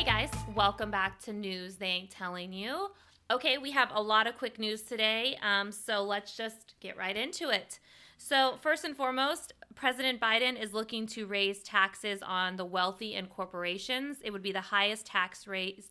Hey 0.00 0.06
guys, 0.06 0.30
welcome 0.54 0.90
back 0.90 1.20
to 1.24 1.32
News 1.34 1.76
They 1.76 1.88
Ain't 1.88 2.10
Telling 2.10 2.54
You. 2.54 2.88
Okay, 3.30 3.58
we 3.58 3.70
have 3.72 3.90
a 3.92 4.00
lot 4.00 4.26
of 4.26 4.38
quick 4.38 4.58
news 4.58 4.80
today, 4.80 5.36
um, 5.42 5.70
so 5.70 6.02
let's 6.02 6.34
just 6.34 6.72
get 6.80 6.96
right 6.96 7.14
into 7.14 7.50
it. 7.50 7.78
So, 8.16 8.56
first 8.62 8.86
and 8.86 8.96
foremost, 8.96 9.52
President 9.74 10.18
Biden 10.18 10.58
is 10.58 10.72
looking 10.72 11.06
to 11.08 11.26
raise 11.26 11.62
taxes 11.62 12.22
on 12.22 12.56
the 12.56 12.64
wealthy 12.64 13.14
and 13.14 13.28
corporations. 13.28 14.16
It 14.24 14.30
would 14.30 14.40
be 14.40 14.52
the 14.52 14.62
highest 14.62 15.04
tax 15.04 15.46
raise 15.46 15.90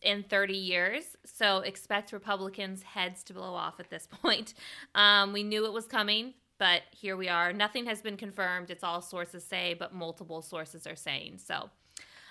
in 0.00 0.22
30 0.22 0.54
years. 0.54 1.18
So, 1.26 1.58
expect 1.58 2.14
Republicans' 2.14 2.82
heads 2.82 3.22
to 3.24 3.34
blow 3.34 3.52
off 3.52 3.78
at 3.78 3.90
this 3.90 4.08
point. 4.22 4.54
Um, 4.94 5.34
we 5.34 5.42
knew 5.42 5.66
it 5.66 5.72
was 5.74 5.84
coming, 5.84 6.32
but 6.56 6.80
here 6.92 7.14
we 7.14 7.28
are. 7.28 7.52
Nothing 7.52 7.84
has 7.84 8.00
been 8.00 8.16
confirmed. 8.16 8.70
It's 8.70 8.82
all 8.82 9.02
sources 9.02 9.44
say, 9.44 9.76
but 9.78 9.92
multiple 9.92 10.40
sources 10.40 10.86
are 10.86 10.96
saying. 10.96 11.40
So, 11.44 11.68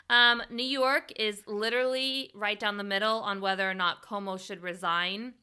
um, 0.10 0.42
New 0.50 0.64
York 0.64 1.12
is 1.16 1.44
literally 1.48 2.32
right 2.34 2.60
down 2.60 2.78
the 2.78 2.84
middle 2.84 3.20
on 3.20 3.42
whether 3.42 3.70
or 3.70 3.74
not 3.74 4.04
Cuomo 4.04 4.40
should 4.40 4.64
resign. 4.64 5.34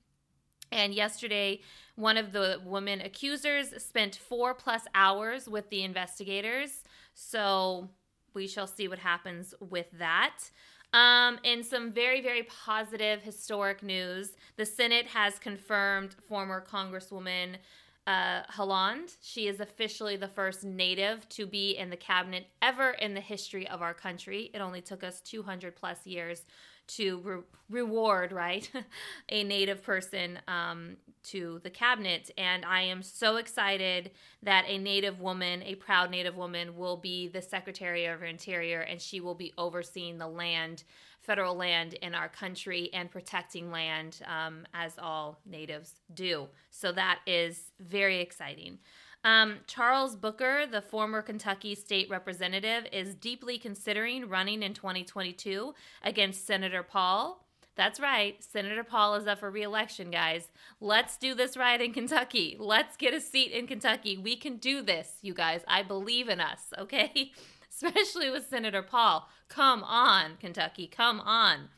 And 0.73 0.93
yesterday, 0.93 1.61
one 1.95 2.17
of 2.17 2.33
the 2.33 2.61
women 2.65 3.01
accusers 3.01 3.73
spent 3.83 4.17
four 4.17 4.55
plus 4.55 4.83
hours 4.95 5.49
with 5.49 5.71
the 5.71 5.83
investigators. 5.83 6.83
So 7.15 7.89
we 8.35 8.49
shall 8.49 8.67
see 8.67 8.89
what 8.89 8.99
happens 8.99 9.55
with 9.61 9.87
that. 9.99 10.51
Um, 10.93 11.39
in 11.43 11.63
some 11.63 11.93
very, 11.93 12.21
very 12.21 12.45
positive 12.45 13.23
historic 13.23 13.83
news, 13.83 14.33
the 14.57 14.67
Senate 14.67 15.07
has 15.07 15.39
confirmed 15.39 16.17
former 16.29 16.65
Congresswoman 16.65 17.57
uh, 18.07 18.43
Haaland. 18.45 19.17
She 19.21 19.49
is 19.49 19.61
officially 19.61 20.17
the 20.17 20.29
first 20.29 20.65
native 20.65 21.29
to 21.31 21.47
be 21.47 21.77
in 21.77 21.91
the 21.91 21.97
cabinet 21.97 22.47
ever 22.63 22.91
in 22.91 23.15
the 23.15 23.21
history 23.21 23.69
of 23.69 23.83
our 23.83 23.95
country. 23.95 24.51
It 24.55 24.61
only 24.61 24.81
took 24.81 25.03
us 25.03 25.21
200 25.21 25.75
plus 25.75 26.07
years 26.07 26.43
to 26.89 27.21
re- 27.25 27.43
reward, 27.69 28.31
right, 28.31 28.71
a 29.29 29.43
native 29.43 29.83
person 29.83 30.39
um, 30.47 30.97
to 31.25 31.61
the 31.65 31.71
cabinet. 31.71 32.31
And 32.39 32.65
I 32.65 32.83
am 32.83 33.03
so 33.03 33.37
excited 33.37 34.13
that 34.43 34.65
a 34.69 34.79
native 34.79 35.21
woman, 35.21 35.63
a 35.65 35.75
proud 35.75 36.11
native 36.11 36.37
woman, 36.37 36.77
will 36.77 36.97
be 36.97 37.27
the 37.29 37.43
Secretary 37.43 38.07
of 38.07 38.23
Interior 38.23 38.81
and 38.81 39.01
she 39.01 39.21
will 39.21 39.35
be 39.35 39.53
overseeing 39.59 40.19
the 40.19 40.29
land 40.29 40.85
federal 41.27 41.57
land 41.57 41.95
in 41.95 42.15
our 42.15 42.29
country 42.29 42.89
and 42.93 43.11
protecting 43.11 43.71
land 43.71 44.21
um, 44.27 44.67
as 44.73 44.93
all 44.99 45.41
natives 45.45 45.95
do. 46.15 46.47
So 46.71 46.93
that 46.93 47.21
is 47.27 47.73
very 47.81 48.21
exciting. 48.21 48.79
Um, 49.25 49.57
Charles 49.67 50.15
Booker, 50.15 50.67
the 50.71 50.81
former 50.81 51.21
Kentucky 51.21 51.75
state 51.75 52.09
representative, 52.09 52.87
is 52.93 53.17
deeply 53.17 53.59
considering 53.59 54.29
running 54.29 54.63
in 54.63 54.73
2022 54.73 55.75
against 56.05 56.47
Senator 56.47 56.85
Paul. 56.85 57.45
That's 57.75 58.01
right, 58.01 58.43
Senator 58.43 58.85
Paul 58.85 59.17
is 59.17 59.27
up 59.27 59.41
for 59.41 59.51
reelection, 59.51 60.11
guys. 60.11 60.49
Let's 60.81 61.19
do 61.19 61.35
this 61.35 61.57
right 61.57 61.81
in 61.81 61.93
Kentucky. 61.93 62.57
Let's 62.59 62.97
get 62.97 63.13
a 63.13 63.21
seat 63.21 63.51
in 63.51 63.67
Kentucky. 63.67 64.17
We 64.17 64.37
can 64.37 64.57
do 64.57 64.81
this, 64.81 65.19
you 65.21 65.35
guys. 65.35 65.61
I 65.69 65.83
believe 65.83 66.29
in 66.29 66.41
us, 66.41 66.73
okay? 66.79 67.33
especially 67.77 68.31
with 68.31 68.49
Senator 68.49 68.83
Paul. 68.83 69.29
Come 69.49 69.85
on, 69.85 70.37
Kentucky, 70.41 70.87
come 70.87 71.21
on. 71.21 71.69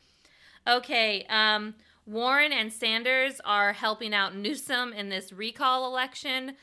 Okay, 0.67 1.25
um, 1.29 1.75
Warren 2.05 2.51
and 2.51 2.71
Sanders 2.71 3.39
are 3.45 3.73
helping 3.73 4.13
out 4.13 4.35
Newsom 4.35 4.93
in 4.93 5.09
this 5.09 5.31
recall 5.31 5.85
election. 5.85 6.55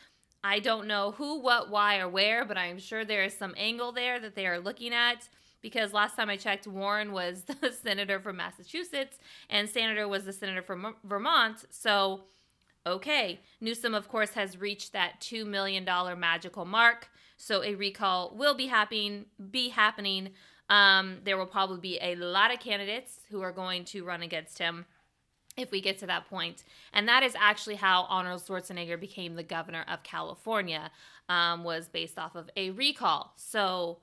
I 0.42 0.58
don't 0.60 0.86
know 0.86 1.12
who, 1.12 1.40
what, 1.40 1.70
why, 1.70 1.98
or 1.98 2.08
where, 2.08 2.44
but 2.44 2.56
I'm 2.56 2.78
sure 2.78 3.04
there 3.04 3.24
is 3.24 3.36
some 3.36 3.54
angle 3.56 3.92
there 3.92 4.20
that 4.20 4.34
they 4.34 4.46
are 4.46 4.58
looking 4.58 4.92
at 4.92 5.28
because 5.62 5.92
last 5.92 6.14
time 6.14 6.30
I 6.30 6.36
checked, 6.36 6.66
Warren 6.66 7.12
was 7.12 7.42
the 7.60 7.72
senator 7.72 8.20
from 8.20 8.36
Massachusetts 8.36 9.18
and 9.50 9.68
Sanders 9.68 10.06
was 10.06 10.24
the 10.24 10.32
senator 10.32 10.62
from 10.62 10.94
Vermont. 11.02 11.64
So, 11.70 12.22
okay. 12.86 13.40
Newsom, 13.60 13.94
of 13.94 14.08
course, 14.08 14.30
has 14.34 14.60
reached 14.60 14.92
that 14.92 15.20
$2 15.20 15.44
million 15.46 15.84
magical 16.18 16.64
mark. 16.64 17.08
So 17.36 17.62
a 17.62 17.74
recall 17.74 18.34
will 18.34 18.54
be 18.54 18.66
happening. 18.66 19.26
Be 19.50 19.68
happening. 19.68 20.30
Um, 20.68 21.18
there 21.24 21.36
will 21.36 21.46
probably 21.46 21.80
be 21.80 21.98
a 22.00 22.16
lot 22.16 22.52
of 22.52 22.60
candidates 22.60 23.20
who 23.30 23.40
are 23.42 23.52
going 23.52 23.84
to 23.86 24.04
run 24.04 24.22
against 24.22 24.58
him 24.58 24.86
if 25.56 25.70
we 25.70 25.80
get 25.80 25.98
to 25.98 26.06
that 26.06 26.28
point. 26.28 26.64
And 26.92 27.08
that 27.08 27.22
is 27.22 27.34
actually 27.38 27.76
how 27.76 28.04
Arnold 28.08 28.42
Schwarzenegger 28.42 29.00
became 29.00 29.34
the 29.34 29.42
governor 29.42 29.84
of 29.88 30.02
California, 30.02 30.90
um, 31.28 31.64
was 31.64 31.88
based 31.88 32.18
off 32.18 32.34
of 32.34 32.50
a 32.56 32.70
recall. 32.70 33.32
So 33.36 33.98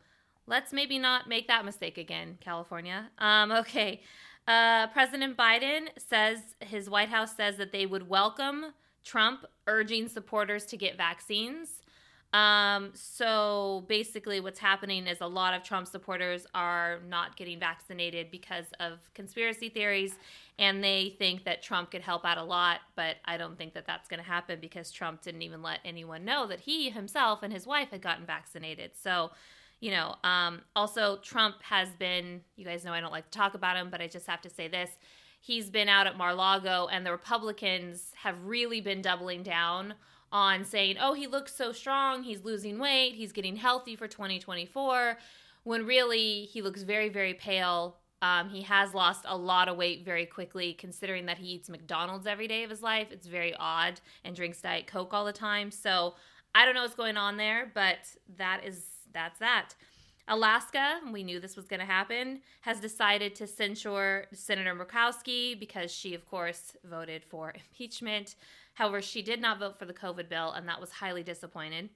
let's 0.48 0.74
maybe 0.74 0.98
not 0.98 1.28
make 1.28 1.48
that 1.48 1.66
mistake 1.66 1.98
again, 1.98 2.38
California. 2.42 3.10
Um, 3.20 3.52
okay. 3.52 4.02
Uh, 4.48 4.88
President 4.88 5.38
Biden 5.38 5.88
says 5.98 6.40
his 6.60 6.90
White 6.90 7.10
House 7.10 7.36
says 7.36 7.58
that 7.58 7.72
they 7.72 7.86
would 7.86 8.10
welcome 8.10 8.74
Trump 9.04 9.46
urging 9.68 10.08
supporters 10.08 10.66
to 10.66 10.78
get 10.78 10.98
vaccines. 10.98 11.83
Um, 12.34 12.90
so 12.96 13.86
basically, 13.88 14.40
what's 14.40 14.58
happening 14.58 15.06
is 15.06 15.22
a 15.22 15.28
lot 15.28 15.54
of 15.54 15.62
Trump 15.62 15.88
supporters 15.88 16.48
are 16.56 17.00
not 17.08 17.36
getting 17.36 17.60
vaccinated 17.60 18.32
because 18.32 18.66
of 18.80 19.00
conspiracy 19.14 19.70
theories, 19.70 20.16
and 20.58 20.84
they 20.84 21.16
think 21.20 21.46
that 21.46 21.62
Trump 21.62 21.92
could 21.92 22.02
help 22.02 22.26
out 22.26 22.40
a 22.40 22.44
lot. 22.44 22.80
But 22.96 23.18
I 23.26 23.38
don't 23.38 23.56
think 23.56 23.76
that 23.76 23.86
that's 23.86 24.08
going 24.08 24.20
to 24.20 24.26
happen 24.26 24.58
because 24.60 24.92
Trump 24.92 25.22
didn't 25.22 25.44
even 25.44 25.62
let 25.62 25.80
anyone 25.86 26.26
know 26.26 26.48
that 26.48 26.62
he 26.62 26.90
himself 26.90 27.44
and 27.44 27.54
his 27.54 27.68
wife 27.68 27.92
had 27.92 28.02
gotten 28.02 28.26
vaccinated. 28.26 28.92
So, 28.96 29.30
you 29.80 29.92
know, 29.92 30.16
um, 30.24 30.62
also, 30.76 31.18
Trump 31.18 31.62
has 31.62 31.90
been, 32.00 32.42
you 32.56 32.66
guys 32.66 32.84
know 32.84 32.94
I 32.94 33.02
don't 33.02 33.12
like 33.12 33.30
to 33.30 33.38
talk 33.38 33.54
about 33.54 33.78
him, 33.78 33.92
but 33.92 34.02
I 34.02 34.08
just 34.08 34.26
have 34.26 34.42
to 34.42 34.50
say 34.50 34.68
this. 34.68 34.90
He's 35.40 35.70
been 35.70 35.90
out 35.90 36.08
at 36.08 36.18
Mar 36.18 36.34
Lago, 36.34 36.88
and 36.92 37.06
the 37.06 37.12
Republicans 37.12 38.12
have 38.16 38.44
really 38.44 38.82
been 38.82 39.04
doubling 39.04 39.44
down 39.44 39.94
on 40.34 40.66
saying, 40.66 40.98
oh, 41.00 41.14
he 41.14 41.28
looks 41.28 41.56
so 41.56 41.72
strong, 41.72 42.24
he's 42.24 42.44
losing 42.44 42.80
weight, 42.80 43.14
he's 43.14 43.32
getting 43.32 43.56
healthy 43.56 43.96
for 43.96 44.08
2024, 44.08 45.18
when 45.64 45.86
really 45.86 46.46
he 46.46 46.62
looks 46.62 46.82
very, 46.82 47.08
very 47.08 47.36
pale. 47.36 47.98
Um, 48.24 48.50
he 48.50 48.64
has 48.64 48.94
lost 48.94 49.26
a 49.28 49.38
lot 49.38 49.70
of 49.70 49.78
weight 49.78 50.04
very 50.04 50.26
quickly, 50.26 50.74
considering 50.74 51.28
that 51.28 51.38
he 51.38 51.48
eats 51.48 51.70
McDonald's 51.70 52.26
every 52.26 52.48
day 52.48 52.64
of 52.64 52.70
his 52.70 52.82
life. 52.82 53.10
It's 53.12 53.28
very 53.28 53.54
odd 53.60 54.02
and 54.26 54.36
drinks 54.36 54.62
Diet 54.62 54.88
Coke 54.88 55.14
all 55.14 55.26
the 55.26 55.34
time. 55.34 55.70
So 55.70 56.16
I 56.56 56.66
don't 56.66 56.74
know 56.74 56.82
what's 56.82 56.96
going 56.96 57.18
on 57.18 57.38
there, 57.38 57.72
but 57.74 58.00
that 58.38 58.62
is 58.66 58.86
that's 59.14 59.40
that. 59.40 59.76
Alaska, 60.30 61.02
we 61.12 61.22
knew 61.22 61.40
this 61.40 61.58
was 61.58 61.68
going 61.68 61.82
to 61.82 61.86
happen, 61.86 62.40
has 62.62 62.80
decided 62.80 63.36
to 63.36 63.46
censure 63.46 64.26
Senator 64.34 64.74
Murkowski 64.74 65.60
because 65.60 65.92
she, 65.92 66.14
of 66.14 66.26
course, 66.26 66.78
voted 66.86 67.24
for 67.26 67.54
impeachment. 67.54 68.36
However, 68.74 69.02
she 69.02 69.22
did 69.22 69.42
not 69.42 69.60
vote 69.60 69.78
for 69.78 69.86
the 69.86 69.94
COVID 69.94 70.30
bill, 70.30 70.52
and 70.52 70.68
that 70.68 70.82
was 70.82 70.92
highly 70.92 71.24
disappointed. 71.24 71.90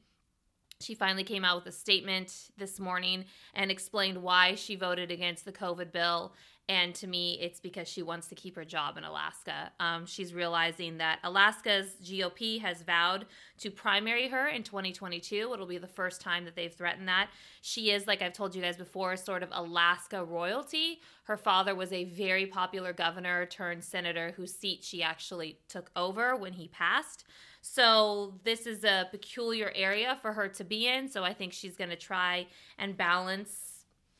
She 0.80 0.94
finally 0.94 1.24
came 1.24 1.44
out 1.44 1.56
with 1.58 1.74
a 1.74 1.78
statement 1.78 2.52
this 2.58 2.80
morning 2.80 3.26
and 3.56 3.72
explained 3.72 4.22
why 4.22 4.56
she 4.56 4.76
voted 4.76 5.10
against 5.10 5.44
the 5.44 5.52
COVID 5.52 5.92
bill 5.92 6.34
and 6.70 6.94
to 6.96 7.08
me, 7.08 7.40
it's 7.40 7.62
because 7.62 7.88
she 7.88 8.02
wants 8.02 8.28
to 8.28 8.36
keep 8.36 8.58
her 8.58 8.66
job 8.66 8.98
in 8.98 9.06
Alaska. 9.06 9.72
Um, 9.80 10.06
she's 10.06 10.34
realizing 10.34 10.98
that 10.98 11.20
Alaska's 11.24 11.96
GOP 12.04 12.60
has 12.60 12.82
vowed 12.82 13.26
to 13.60 13.72
primary 13.72 14.28
her 14.28 14.48
in 14.50 14.64
2022. 14.64 15.52
It'll 15.54 15.66
be 15.66 15.78
the 15.78 15.88
first 15.88 16.20
time 16.20 16.44
that 16.44 16.58
they've 16.58 16.74
threatened 16.74 17.08
that. 17.08 17.30
She 17.62 17.92
is, 17.92 18.06
like 18.06 18.22
I've 18.22 18.34
told 18.34 18.54
you 18.54 18.62
guys 18.62 18.76
before, 18.76 19.16
sort 19.16 19.44
of 19.44 19.50
Alaska 19.54 20.26
royalty. 20.26 21.00
Her 21.24 21.38
father 21.38 21.74
was 21.74 21.94
a 21.94 22.04
very 22.04 22.46
popular 22.46 22.92
governor 22.92 23.46
turned 23.46 23.86
senator 23.86 24.34
whose 24.36 24.54
seat 24.54 24.84
she 24.84 25.02
actually 25.02 25.60
took 25.70 25.90
over 25.96 26.36
when 26.36 26.52
he 26.54 26.68
passed. 26.68 27.24
So, 27.62 28.36
this 28.44 28.68
is 28.68 28.84
a 28.84 29.08
peculiar 29.10 29.72
area 29.74 30.18
for 30.22 30.34
her 30.34 30.48
to 30.50 30.64
be 30.64 30.88
in. 30.88 31.10
So, 31.10 31.24
I 31.24 31.34
think 31.34 31.54
she's 31.54 31.76
going 31.76 31.90
to 31.90 31.98
try 31.98 32.48
and 32.78 32.96
balance 32.96 33.77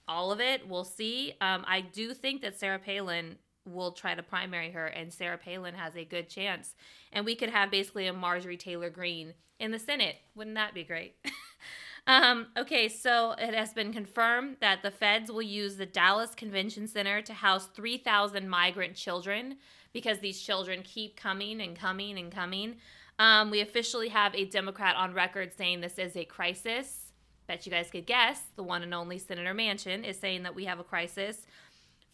all 0.08 0.32
of 0.32 0.40
it. 0.40 0.68
We'll 0.68 0.84
see. 0.84 1.34
Um, 1.42 1.66
I 1.68 1.82
do 1.82 2.14
think 2.14 2.42
that 2.42 2.60
Sarah 2.60 2.80
Palin 2.80 3.38
will 3.66 3.92
try 3.92 4.16
to 4.16 4.24
primary 4.24 4.72
her, 4.72 4.88
and 4.88 5.12
Sarah 5.12 5.38
Palin 5.38 5.76
has 5.76 5.96
a 5.96 6.06
good 6.06 6.30
chance. 6.30 6.74
And 7.12 7.26
we 7.26 7.36
could 7.36 7.50
have 7.50 7.70
basically 7.70 8.08
a 8.08 8.14
Marjorie 8.14 8.58
Taylor 8.58 8.90
Greene 8.90 9.34
in 9.60 9.72
the 9.72 9.80
Senate. 9.80 10.16
Wouldn't 10.36 10.56
that 10.56 10.74
be 10.74 10.84
great? 10.84 11.16
um, 12.08 12.48
okay, 12.58 12.88
so 12.88 13.34
it 13.38 13.54
has 13.54 13.74
been 13.74 13.92
confirmed 13.92 14.58
that 14.62 14.84
the 14.84 14.92
feds 14.92 15.32
will 15.32 15.42
use 15.42 15.76
the 15.76 15.86
Dallas 15.86 16.34
Convention 16.36 16.88
Center 16.88 17.22
to 17.22 17.34
house 17.34 17.68
3,000 17.76 18.48
migrant 18.48 18.96
children 18.96 19.58
because 19.94 20.20
these 20.20 20.40
children 20.40 20.82
keep 20.84 21.18
coming 21.18 21.62
and 21.62 21.78
coming 21.78 22.18
and 22.18 22.32
coming. 22.32 22.76
Um, 23.20 23.50
we 23.50 23.62
officially 23.62 24.10
have 24.10 24.36
a 24.36 24.46
Democrat 24.46 24.96
on 24.96 25.14
record 25.14 25.52
saying 25.58 25.82
this 25.82 25.98
is 25.98 26.16
a 26.16 26.24
crisis 26.24 27.07
bet 27.48 27.66
you 27.66 27.72
guys 27.72 27.90
could 27.90 28.06
guess, 28.06 28.42
the 28.56 28.64
one 28.64 28.84
and 28.84 28.94
only 28.94 29.18
Senator 29.18 29.54
Manchin 29.54 30.08
is 30.08 30.18
saying 30.18 30.44
that 30.44 30.54
we 30.54 30.66
have 30.66 30.80
a 30.80 30.84
crisis. 30.84 31.48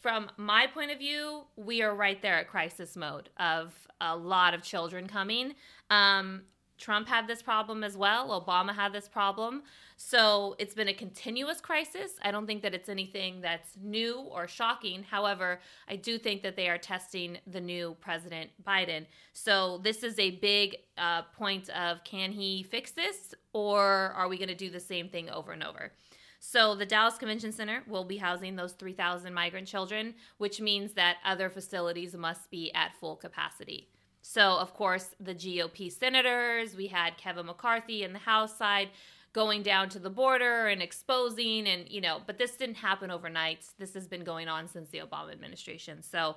From 0.02 0.30
my 0.38 0.68
point 0.68 0.92
of 0.92 1.00
view, 1.00 1.44
we 1.56 1.82
are 1.82 1.96
right 1.96 2.22
there 2.22 2.36
at 2.36 2.48
crisis 2.48 2.96
mode 2.96 3.30
of 3.38 3.74
a 4.02 4.16
lot 4.16 4.54
of 4.54 4.62
children 4.62 5.08
coming. 5.08 5.54
Um, 5.90 6.44
Trump 6.78 7.08
had 7.08 7.28
this 7.28 7.42
problem 7.42 7.84
as 7.84 7.96
well. 7.96 8.42
Obama 8.42 8.76
had 8.76 8.92
this 8.92 9.08
problem. 9.08 9.64
So 10.06 10.58
it's 10.60 10.74
been 10.74 10.90
a 10.90 10.94
continuous 10.94 11.62
crisis. 11.62 12.12
I 12.22 12.32
don't 12.32 12.46
think 12.46 12.62
that 12.64 12.74
it's 12.74 12.90
anything 12.90 13.40
that's 13.40 13.78
new 13.82 14.20
or 14.20 14.50
shocking. 14.50 15.02
However, 15.02 15.62
I 15.88 15.96
do 15.96 16.18
think 16.18 16.44
that 16.44 16.58
they 16.58 16.68
are 16.68 16.78
testing 16.78 17.38
the 17.48 17.62
new 17.62 17.96
President 18.02 18.50
Biden. 18.68 19.06
So 19.32 19.80
this 19.82 20.04
is 20.04 20.20
a 20.20 20.32
big 20.32 20.76
uh, 20.98 21.22
point 21.38 21.70
of 21.70 22.04
can 22.04 22.34
he 22.34 22.64
fix 22.64 22.92
this 22.92 23.34
or 23.54 24.12
are 24.18 24.28
we 24.28 24.38
going 24.38 24.50
to 24.50 24.56
do 24.56 24.70
the 24.70 24.80
same 24.80 25.08
thing 25.08 25.30
over 25.30 25.54
and 25.54 25.64
over? 25.64 25.94
So 26.42 26.76
the 26.76 26.86
Dallas 26.86 27.18
Convention 27.18 27.54
Center 27.54 27.82
will 27.88 28.04
be 28.04 28.18
housing 28.18 28.58
those 28.58 28.74
3,000 28.74 29.34
migrant 29.34 29.70
children, 29.70 30.16
which 30.38 30.60
means 30.60 30.92
that 30.94 31.18
other 31.26 31.50
facilities 31.50 32.14
must 32.14 32.52
be 32.52 32.74
at 32.74 32.94
full 33.00 33.16
capacity. 33.16 33.88
So, 34.26 34.54
of 34.54 34.74
course, 34.74 35.10
the 35.20 35.36
GOP 35.36 35.92
senators, 35.92 36.76
we 36.76 36.88
had 36.88 37.18
Kevin 37.18 37.46
McCarthy 37.46 38.04
in 38.04 38.14
the 38.14 38.20
House 38.20 38.58
side 38.58 38.90
going 39.34 39.64
down 39.64 39.90
to 39.90 40.00
the 40.00 40.10
border 40.10 40.68
and 40.68 40.82
exposing, 40.82 41.68
and, 41.68 41.90
you 41.90 42.00
know, 42.00 42.22
but 42.26 42.38
this 42.38 42.56
didn't 42.56 42.76
happen 42.76 43.12
overnight. 43.12 43.66
This 43.80 43.94
has 43.96 44.08
been 44.08 44.24
going 44.24 44.48
on 44.48 44.68
since 44.68 44.90
the 44.90 45.00
Obama 45.00 45.32
administration. 45.32 46.04
So, 46.04 46.36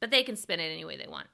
but 0.00 0.10
they 0.10 0.22
can 0.22 0.36
spin 0.36 0.60
it 0.60 0.64
any 0.64 0.84
way 0.84 0.96
they 0.96 1.08
want. 1.08 1.26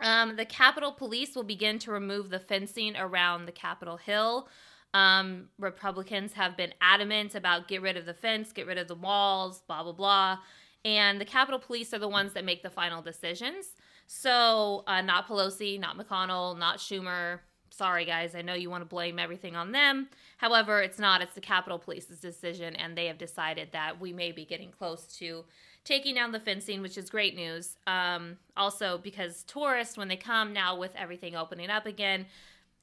Um, 0.00 0.36
the 0.36 0.44
Capitol 0.44 0.92
Police 0.92 1.34
will 1.34 1.42
begin 1.42 1.78
to 1.80 1.90
remove 1.90 2.30
the 2.30 2.38
fencing 2.38 2.96
around 2.96 3.46
the 3.46 3.52
Capitol 3.52 3.96
Hill. 3.96 4.48
Um, 4.94 5.48
Republicans 5.58 6.34
have 6.34 6.56
been 6.56 6.72
adamant 6.80 7.34
about 7.34 7.66
get 7.66 7.82
rid 7.82 7.96
of 7.96 8.06
the 8.06 8.14
fence, 8.14 8.52
get 8.52 8.66
rid 8.66 8.78
of 8.78 8.88
the 8.88 8.94
walls, 8.94 9.62
blah, 9.66 9.82
blah, 9.82 9.92
blah. 9.92 10.38
And 10.84 11.20
the 11.20 11.24
Capitol 11.24 11.58
Police 11.58 11.92
are 11.94 11.98
the 11.98 12.08
ones 12.08 12.32
that 12.34 12.44
make 12.44 12.62
the 12.62 12.70
final 12.70 13.02
decisions. 13.02 13.74
So, 14.06 14.84
uh, 14.86 15.00
not 15.00 15.28
Pelosi, 15.28 15.80
not 15.80 15.96
McConnell, 15.96 16.58
not 16.58 16.78
Schumer. 16.78 17.40
Sorry, 17.72 18.04
guys. 18.04 18.34
I 18.34 18.42
know 18.42 18.54
you 18.54 18.68
want 18.68 18.82
to 18.82 18.86
blame 18.88 19.18
everything 19.18 19.56
on 19.56 19.72
them. 19.72 20.08
However, 20.36 20.82
it's 20.82 20.98
not. 20.98 21.22
It's 21.22 21.34
the 21.34 21.40
Capitol 21.40 21.78
Police's 21.78 22.18
decision, 22.18 22.76
and 22.76 22.96
they 22.96 23.06
have 23.06 23.16
decided 23.16 23.68
that 23.72 23.98
we 23.98 24.12
may 24.12 24.30
be 24.30 24.44
getting 24.44 24.70
close 24.70 25.06
to 25.18 25.44
taking 25.84 26.14
down 26.14 26.32
the 26.32 26.40
fencing, 26.40 26.82
which 26.82 26.98
is 26.98 27.08
great 27.08 27.34
news. 27.34 27.76
Um, 27.86 28.36
also, 28.56 28.98
because 29.02 29.42
tourists, 29.44 29.96
when 29.96 30.08
they 30.08 30.16
come 30.16 30.52
now 30.52 30.78
with 30.78 30.94
everything 30.96 31.34
opening 31.34 31.70
up 31.70 31.86
again, 31.86 32.26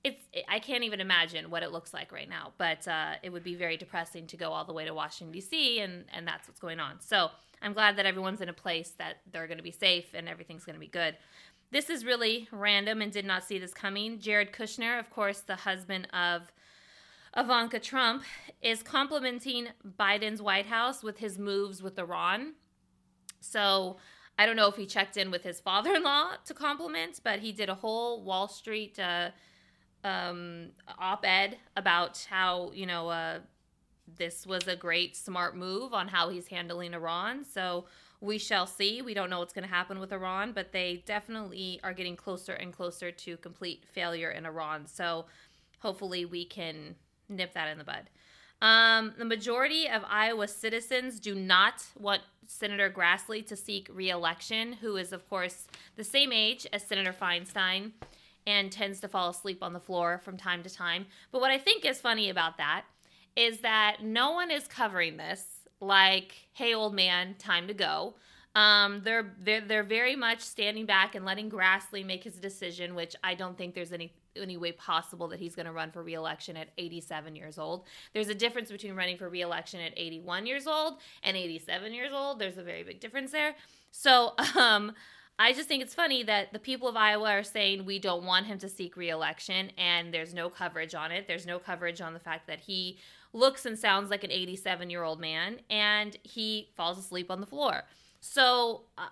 it's 0.03 0.21
I 0.47 0.59
can't 0.59 0.83
even 0.83 1.01
imagine 1.01 1.49
what 1.49 1.61
it 1.61 1.71
looks 1.71 1.93
like 1.93 2.11
right 2.11 2.29
now, 2.29 2.53
but 2.57 2.87
uh, 2.87 3.13
it 3.21 3.31
would 3.31 3.43
be 3.43 3.55
very 3.55 3.77
depressing 3.77 4.27
to 4.27 4.37
go 4.37 4.51
all 4.51 4.65
the 4.65 4.73
way 4.73 4.85
to 4.85 4.93
Washington 4.93 5.31
D.C. 5.31 5.81
and 5.81 6.05
and 6.13 6.27
that's 6.27 6.47
what's 6.47 6.59
going 6.59 6.79
on. 6.79 6.99
So 7.01 7.29
I'm 7.61 7.73
glad 7.73 7.97
that 7.97 8.05
everyone's 8.05 8.41
in 8.41 8.49
a 8.49 8.53
place 8.53 8.91
that 8.97 9.17
they're 9.31 9.47
going 9.47 9.57
to 9.57 9.63
be 9.63 9.71
safe 9.71 10.05
and 10.13 10.29
everything's 10.29 10.63
going 10.63 10.75
to 10.75 10.79
be 10.79 10.87
good. 10.87 11.17
This 11.71 11.89
is 11.89 12.03
really 12.03 12.47
random 12.51 13.01
and 13.01 13.11
did 13.11 13.25
not 13.25 13.43
see 13.43 13.59
this 13.59 13.73
coming. 13.73 14.19
Jared 14.19 14.51
Kushner, 14.51 14.99
of 14.99 15.09
course, 15.09 15.41
the 15.41 15.55
husband 15.55 16.07
of 16.13 16.51
Ivanka 17.37 17.79
Trump, 17.79 18.23
is 18.61 18.81
complimenting 18.81 19.67
Biden's 19.99 20.41
White 20.41 20.65
House 20.65 21.03
with 21.03 21.19
his 21.19 21.37
moves 21.37 21.83
with 21.83 21.99
Iran. 21.99 22.53
So 23.39 23.97
I 24.37 24.45
don't 24.45 24.55
know 24.55 24.67
if 24.67 24.75
he 24.75 24.85
checked 24.85 25.15
in 25.15 25.29
with 25.29 25.43
his 25.43 25.59
father-in-law 25.59 26.37
to 26.45 26.53
compliment, 26.53 27.21
but 27.23 27.39
he 27.39 27.51
did 27.51 27.69
a 27.69 27.75
whole 27.75 28.23
Wall 28.23 28.47
Street. 28.47 28.97
Uh, 28.97 29.29
um, 30.03 30.69
op-ed 30.97 31.57
about 31.75 32.25
how 32.29 32.71
you 32.73 32.85
know 32.85 33.09
uh, 33.09 33.39
this 34.17 34.45
was 34.45 34.67
a 34.67 34.75
great 34.75 35.15
smart 35.15 35.55
move 35.55 35.93
on 35.93 36.07
how 36.07 36.29
he's 36.29 36.47
handling 36.47 36.93
Iran. 36.93 37.43
So 37.43 37.85
we 38.21 38.37
shall 38.37 38.67
see. 38.67 39.01
We 39.01 39.13
don't 39.13 39.29
know 39.29 39.39
what's 39.39 39.53
going 39.53 39.67
to 39.67 39.73
happen 39.73 39.99
with 39.99 40.11
Iran, 40.11 40.51
but 40.51 40.71
they 40.71 41.03
definitely 41.05 41.79
are 41.83 41.93
getting 41.93 42.15
closer 42.15 42.53
and 42.53 42.73
closer 42.73 43.11
to 43.11 43.37
complete 43.37 43.85
failure 43.91 44.29
in 44.31 44.45
Iran. 44.45 44.87
So 44.87 45.25
hopefully 45.79 46.25
we 46.25 46.45
can 46.45 46.95
nip 47.29 47.53
that 47.53 47.69
in 47.69 47.77
the 47.77 47.83
bud. 47.83 48.09
Um, 48.61 49.13
the 49.17 49.25
majority 49.25 49.87
of 49.87 50.03
Iowa 50.09 50.47
citizens 50.49 51.19
do 51.19 51.33
not 51.33 51.85
want 51.97 52.21
Senator 52.45 52.89
Grassley 52.89 53.45
to 53.47 53.55
seek 53.55 53.87
reelection, 53.93 54.73
who 54.73 54.97
is, 54.97 55.13
of 55.13 55.29
course, 55.29 55.67
the 55.95 56.03
same 56.03 56.33
age 56.33 56.67
as 56.73 56.83
Senator 56.83 57.13
Feinstein 57.13 57.91
and 58.45 58.71
tends 58.71 58.99
to 58.99 59.07
fall 59.07 59.29
asleep 59.29 59.63
on 59.63 59.73
the 59.73 59.79
floor 59.79 60.17
from 60.17 60.35
time 60.35 60.63
to 60.63 60.69
time. 60.69 61.05
But 61.31 61.39
what 61.39 61.51
I 61.51 61.57
think 61.57 61.85
is 61.85 62.01
funny 62.01 62.29
about 62.29 62.57
that 62.57 62.83
is 63.35 63.59
that 63.59 63.97
no 64.03 64.31
one 64.31 64.51
is 64.51 64.67
covering 64.67 65.17
this 65.17 65.58
like, 65.79 66.35
"Hey, 66.53 66.73
old 66.73 66.93
man, 66.93 67.35
time 67.37 67.67
to 67.67 67.73
go." 67.73 68.15
Um, 68.55 69.01
they're 69.03 69.35
they're 69.39 69.61
they're 69.61 69.83
very 69.83 70.15
much 70.15 70.41
standing 70.41 70.85
back 70.85 71.15
and 71.15 71.25
letting 71.25 71.49
Grassley 71.49 72.05
make 72.05 72.23
his 72.23 72.35
decision, 72.35 72.95
which 72.95 73.15
I 73.23 73.35
don't 73.35 73.57
think 73.57 73.75
there's 73.75 73.93
any 73.93 74.13
any 74.35 74.57
way 74.57 74.71
possible 74.71 75.27
that 75.27 75.39
he's 75.39 75.55
going 75.55 75.65
to 75.65 75.71
run 75.71 75.91
for 75.91 76.03
reelection 76.03 76.55
at 76.55 76.69
87 76.77 77.35
years 77.35 77.57
old. 77.57 77.85
There's 78.13 78.29
a 78.29 78.35
difference 78.35 78.71
between 78.71 78.95
running 78.95 79.17
for 79.17 79.29
reelection 79.29 79.81
at 79.81 79.93
81 79.97 80.45
years 80.45 80.67
old 80.67 80.99
and 81.23 81.35
87 81.35 81.93
years 81.93 82.11
old. 82.13 82.39
There's 82.39 82.57
a 82.57 82.63
very 82.63 82.83
big 82.83 82.99
difference 82.99 83.31
there. 83.31 83.55
So, 83.91 84.33
um, 84.55 84.93
I 85.41 85.53
just 85.53 85.69
think 85.69 85.81
it's 85.81 85.95
funny 85.95 86.23
that 86.23 86.51
the 86.51 86.59
people 86.59 86.89
of 86.89 86.97
Iowa 86.97 87.29
are 87.29 87.43
saying 87.43 87.85
we 87.85 87.97
don't 87.97 88.25
want 88.25 88.45
him 88.45 88.57
to 88.59 88.67
seek 88.67 88.97
reelection, 88.97 89.71
and 89.77 90.13
there's 90.13 90.33
no 90.33 90.49
coverage 90.49 90.93
on 90.93 91.13
it. 91.13 91.27
There's 91.27 91.45
no 91.45 91.59
coverage 91.59 92.01
on 92.01 92.13
the 92.13 92.19
fact 92.19 92.45
that 92.47 92.59
he 92.59 92.97
looks 93.33 93.65
and 93.65 93.77
sounds 93.77 94.09
like 94.09 94.23
an 94.23 94.31
87 94.31 94.89
year 94.89 95.03
old 95.03 95.19
man, 95.19 95.59
and 95.69 96.17
he 96.23 96.69
falls 96.75 96.97
asleep 96.97 97.29
on 97.29 97.41
the 97.41 97.47
floor. 97.47 97.83
So 98.21 98.83
uh, 98.97 99.07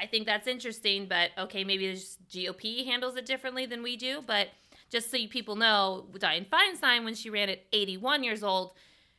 I 0.00 0.06
think 0.06 0.26
that's 0.26 0.46
interesting, 0.46 1.06
but 1.06 1.30
okay, 1.38 1.64
maybe 1.64 1.92
the 1.92 2.00
GOP 2.30 2.84
handles 2.84 3.16
it 3.16 3.26
differently 3.26 3.66
than 3.66 3.82
we 3.82 3.96
do. 3.96 4.22
But 4.26 4.48
just 4.90 5.10
so 5.10 5.16
you 5.16 5.28
people 5.28 5.56
know, 5.56 6.06
Dianne 6.12 6.48
Feinstein, 6.48 7.04
when 7.04 7.14
she 7.14 7.30
ran 7.30 7.48
at 7.48 7.60
81 7.72 8.24
years 8.24 8.42
old, 8.42 8.72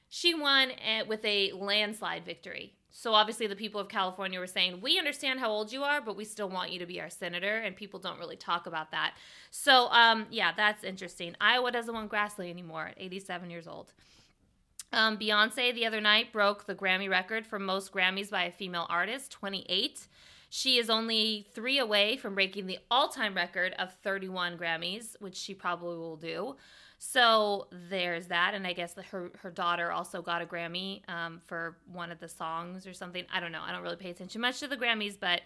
she 0.09 0.33
won 0.33 0.71
with 1.07 1.25
a 1.25 1.51
landslide 1.53 2.25
victory. 2.25 2.73
So 2.95 3.15
obviously, 3.15 3.47
the 3.47 3.55
people 3.55 3.81
of 3.81 3.89
California 3.89 4.39
were 4.39 4.45
saying, 4.45 4.79
We 4.79 4.99
understand 4.99 5.39
how 5.39 5.49
old 5.49 5.73
you 5.73 5.83
are, 5.83 5.99
but 5.99 6.15
we 6.15 6.25
still 6.25 6.47
want 6.47 6.71
you 6.71 6.77
to 6.77 6.85
be 6.85 7.01
our 7.01 7.09
senator. 7.09 7.57
And 7.57 7.75
people 7.75 7.99
don't 7.99 8.19
really 8.19 8.35
talk 8.35 8.67
about 8.67 8.91
that. 8.91 9.15
So, 9.49 9.87
um, 9.89 10.27
yeah, 10.29 10.51
that's 10.55 10.83
interesting. 10.83 11.35
Iowa 11.41 11.71
doesn't 11.71 11.93
want 11.93 12.11
Grassley 12.11 12.51
anymore 12.51 12.89
at 12.89 12.95
87 12.99 13.49
years 13.49 13.67
old. 13.67 13.91
Um, 14.93 15.17
Beyonce 15.17 15.73
the 15.73 15.87
other 15.87 15.99
night 15.99 16.31
broke 16.31 16.67
the 16.67 16.75
Grammy 16.75 17.09
record 17.09 17.47
for 17.47 17.57
most 17.57 17.91
Grammys 17.91 18.29
by 18.29 18.43
a 18.43 18.51
female 18.51 18.85
artist, 18.89 19.31
28. 19.31 20.07
She 20.51 20.77
is 20.77 20.87
only 20.91 21.47
three 21.55 21.79
away 21.79 22.15
from 22.15 22.35
breaking 22.35 22.67
the 22.67 22.77
all 22.91 23.09
time 23.09 23.33
record 23.33 23.73
of 23.79 23.91
31 24.03 24.55
Grammys, 24.55 25.19
which 25.19 25.35
she 25.35 25.55
probably 25.55 25.97
will 25.97 26.15
do. 26.15 26.57
So 26.99 27.67
there's 27.89 28.27
that, 28.27 28.53
and 28.53 28.67
I 28.67 28.73
guess 28.73 28.93
her 29.09 29.31
her 29.39 29.49
daughter 29.49 29.91
also 29.91 30.21
got 30.21 30.43
a 30.43 30.45
Grammy 30.45 31.01
um, 31.09 31.41
for 31.47 31.75
one 31.91 32.11
of 32.11 32.19
the 32.19 32.29
songs 32.29 32.85
or 32.85 32.93
something. 32.93 33.25
I 33.33 33.39
don't 33.39 33.51
know. 33.51 33.63
I 33.65 33.71
don't 33.71 33.81
really 33.81 33.95
pay 33.95 34.11
attention 34.11 34.41
much 34.41 34.59
to 34.59 34.67
the 34.67 34.77
Grammys, 34.77 35.17
but 35.19 35.41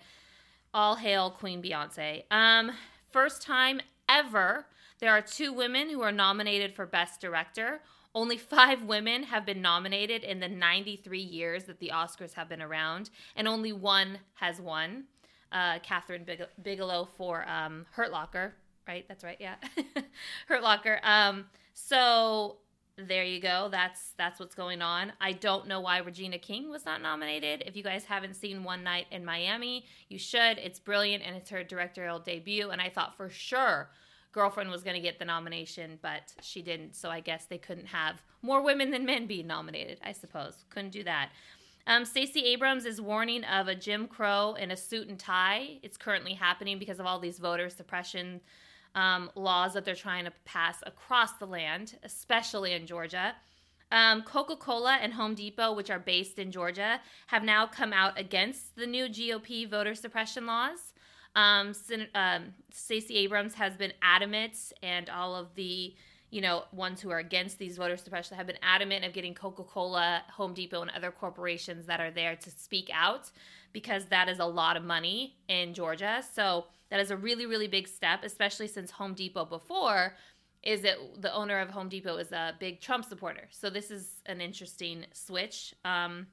all 0.74 0.96
hail 0.96 1.32
Queen 1.32 1.64
Beyonce. 1.64 2.24
Um, 2.32 2.74
first 3.12 3.42
time 3.42 3.80
ever, 4.10 4.66
there 5.00 5.12
are 5.12 5.22
two 5.22 5.54
women 5.54 5.90
who 5.90 6.02
are 6.02 6.12
nominated 6.12 6.76
for 6.76 6.86
Best 6.86 7.22
Director. 7.22 7.80
Only 8.16 8.38
five 8.38 8.84
women 8.84 9.24
have 9.24 9.46
been 9.46 9.62
nominated 9.62 10.24
in 10.24 10.40
the 10.40 10.48
93 10.48 11.20
years 11.20 11.66
that 11.66 11.80
the 11.80 11.92
Oscars 11.94 12.34
have 12.34 12.50
been 12.50 12.62
around, 12.62 13.10
and 13.36 13.48
only 13.48 13.74
one 13.74 14.20
has 14.36 14.60
won. 14.60 15.06
Uh, 15.52 15.80
Kathryn 15.80 16.28
Bigelow 16.62 17.08
for 17.18 17.48
um, 17.48 17.86
Hurt 17.92 18.12
Locker, 18.12 18.54
right? 18.88 19.06
That's 19.08 19.24
right. 19.24 19.38
Yeah, 19.40 19.56
Hurt 20.48 20.62
Locker. 20.62 21.00
Um, 21.04 21.46
so 21.74 22.58
there 22.98 23.24
you 23.24 23.40
go. 23.40 23.70
That's 23.72 24.14
that's 24.18 24.40
what's 24.40 24.56
going 24.56 24.82
on. 24.82 25.14
I 25.22 25.34
don't 25.34 25.68
know 25.68 25.80
why 25.80 26.00
Regina 26.00 26.40
King 26.40 26.70
was 26.70 26.84
not 26.86 27.02
nominated. 27.02 27.64
If 27.66 27.76
you 27.76 27.84
guys 27.84 28.06
haven't 28.06 28.36
seen 28.36 28.64
One 28.64 28.84
Night 28.84 29.06
in 29.12 29.24
Miami, 29.24 29.86
you 30.10 30.18
should. 30.18 30.58
It's 30.58 30.80
brilliant 30.80 31.24
and 31.24 31.36
it's 31.36 31.50
her 31.52 31.64
directorial 31.64 32.20
debut. 32.20 32.72
And 32.72 32.82
I 32.82 32.90
thought 32.90 33.16
for 33.16 33.30
sure 33.30 33.90
girlfriend 34.38 34.70
was 34.70 34.84
going 34.84 34.96
to 34.96 35.02
get 35.02 35.18
the 35.18 35.26
nomination, 35.26 35.98
but 36.04 36.32
she 36.42 36.62
didn't. 36.62 36.96
So 36.96 37.10
I 37.10 37.20
guess 37.22 37.46
they 37.46 37.58
couldn't 37.58 37.88
have 37.88 38.22
more 38.44 38.62
women 38.62 38.92
than 38.92 39.04
men 39.04 39.26
be 39.26 39.42
nominated. 39.42 40.00
I 40.04 40.12
suppose 40.12 40.64
couldn't 40.70 40.92
do 40.92 41.04
that. 41.06 41.30
Um, 41.88 42.06
Stacey 42.06 42.42
Abrams 42.46 42.86
is 42.86 43.02
warning 43.02 43.44
of 43.46 43.68
a 43.68 43.74
Jim 43.74 44.08
Crow 44.08 44.54
in 44.54 44.70
a 44.70 44.78
suit 44.78 45.08
and 45.08 45.18
tie. 45.18 45.80
It's 45.82 45.98
currently 45.98 46.34
happening 46.34 46.78
because 46.78 47.00
of 47.00 47.08
all 47.08 47.18
these 47.20 47.40
voter 47.40 47.70
suppression 47.70 48.42
um, 48.94 49.32
laws 49.36 49.74
that 49.74 49.86
they're 49.86 49.96
trying 49.96 50.26
to 50.26 50.34
pass 50.46 50.84
across 50.86 51.34
the 51.34 51.48
land, 51.48 51.98
especially 52.04 52.74
in 52.74 52.86
Georgia. 52.86 53.34
Um, 53.92 54.22
Coca 54.22 54.56
Cola 54.56 55.00
and 55.02 55.14
Home 55.14 55.34
Depot, 55.34 55.74
which 55.74 55.90
are 55.90 56.00
based 56.00 56.38
in 56.38 56.52
Georgia, 56.52 57.00
have 57.28 57.44
now 57.44 57.66
come 57.66 57.94
out 57.94 58.20
against 58.20 58.76
the 58.76 58.86
new 58.86 59.06
GOP 59.08 59.68
voter 59.68 59.96
suppression 59.96 60.46
laws. 60.46 60.94
Um, 61.38 61.74
um, 62.16 62.54
Stacey 62.74 63.16
Abrams 63.18 63.54
has 63.54 63.78
been 63.78 63.94
adamant, 64.02 64.74
and 64.82 65.10
all 65.10 65.36
of 65.36 65.54
the 65.56 65.96
you 66.32 66.42
know 66.42 66.64
ones 66.74 67.00
who 67.00 67.10
are 67.12 67.20
against 67.20 67.60
these 67.60 67.78
voter 67.78 67.96
suppression 67.96 68.36
have 68.36 68.48
been 68.48 68.58
adamant 68.62 69.06
of 69.06 69.14
getting 69.14 69.34
Coca 69.34 69.64
Cola, 69.64 70.24
Home 70.34 70.54
Depot, 70.54 70.82
and 70.82 70.92
other 70.92 71.12
corporations 71.12 71.86
that 71.86 72.02
are 72.02 72.12
there 72.12 72.36
to 72.36 72.50
speak 72.50 72.90
out 72.92 73.32
because 73.72 74.06
that 74.06 74.28
is 74.28 74.40
a 74.40 74.46
lot 74.46 74.76
of 74.76 74.84
money 74.84 75.38
in 75.48 75.74
Georgia. 75.74 76.24
So 76.34 76.66
that 76.90 77.00
is 77.00 77.12
a 77.12 77.18
really, 77.18 77.46
really 77.46 77.68
big 77.68 77.88
step, 77.88 78.22
especially 78.24 78.68
since 78.68 78.92
Home 78.92 79.14
Depot 79.14 79.46
before 79.46 80.16
is 80.64 80.82
that 80.82 80.98
the 81.22 81.34
owner 81.34 81.60
of 81.60 81.70
Home 81.70 81.88
Depot 81.88 82.18
is 82.18 82.32
a 82.32 82.56
big 82.60 82.82
Trump 82.82 83.06
supporter. 83.06 83.48
So 83.52 83.70
this 83.70 83.92
is 83.92 84.22
an 84.26 84.42
interesting 84.42 85.06
switch. 85.14 85.74
Um, 85.86 86.28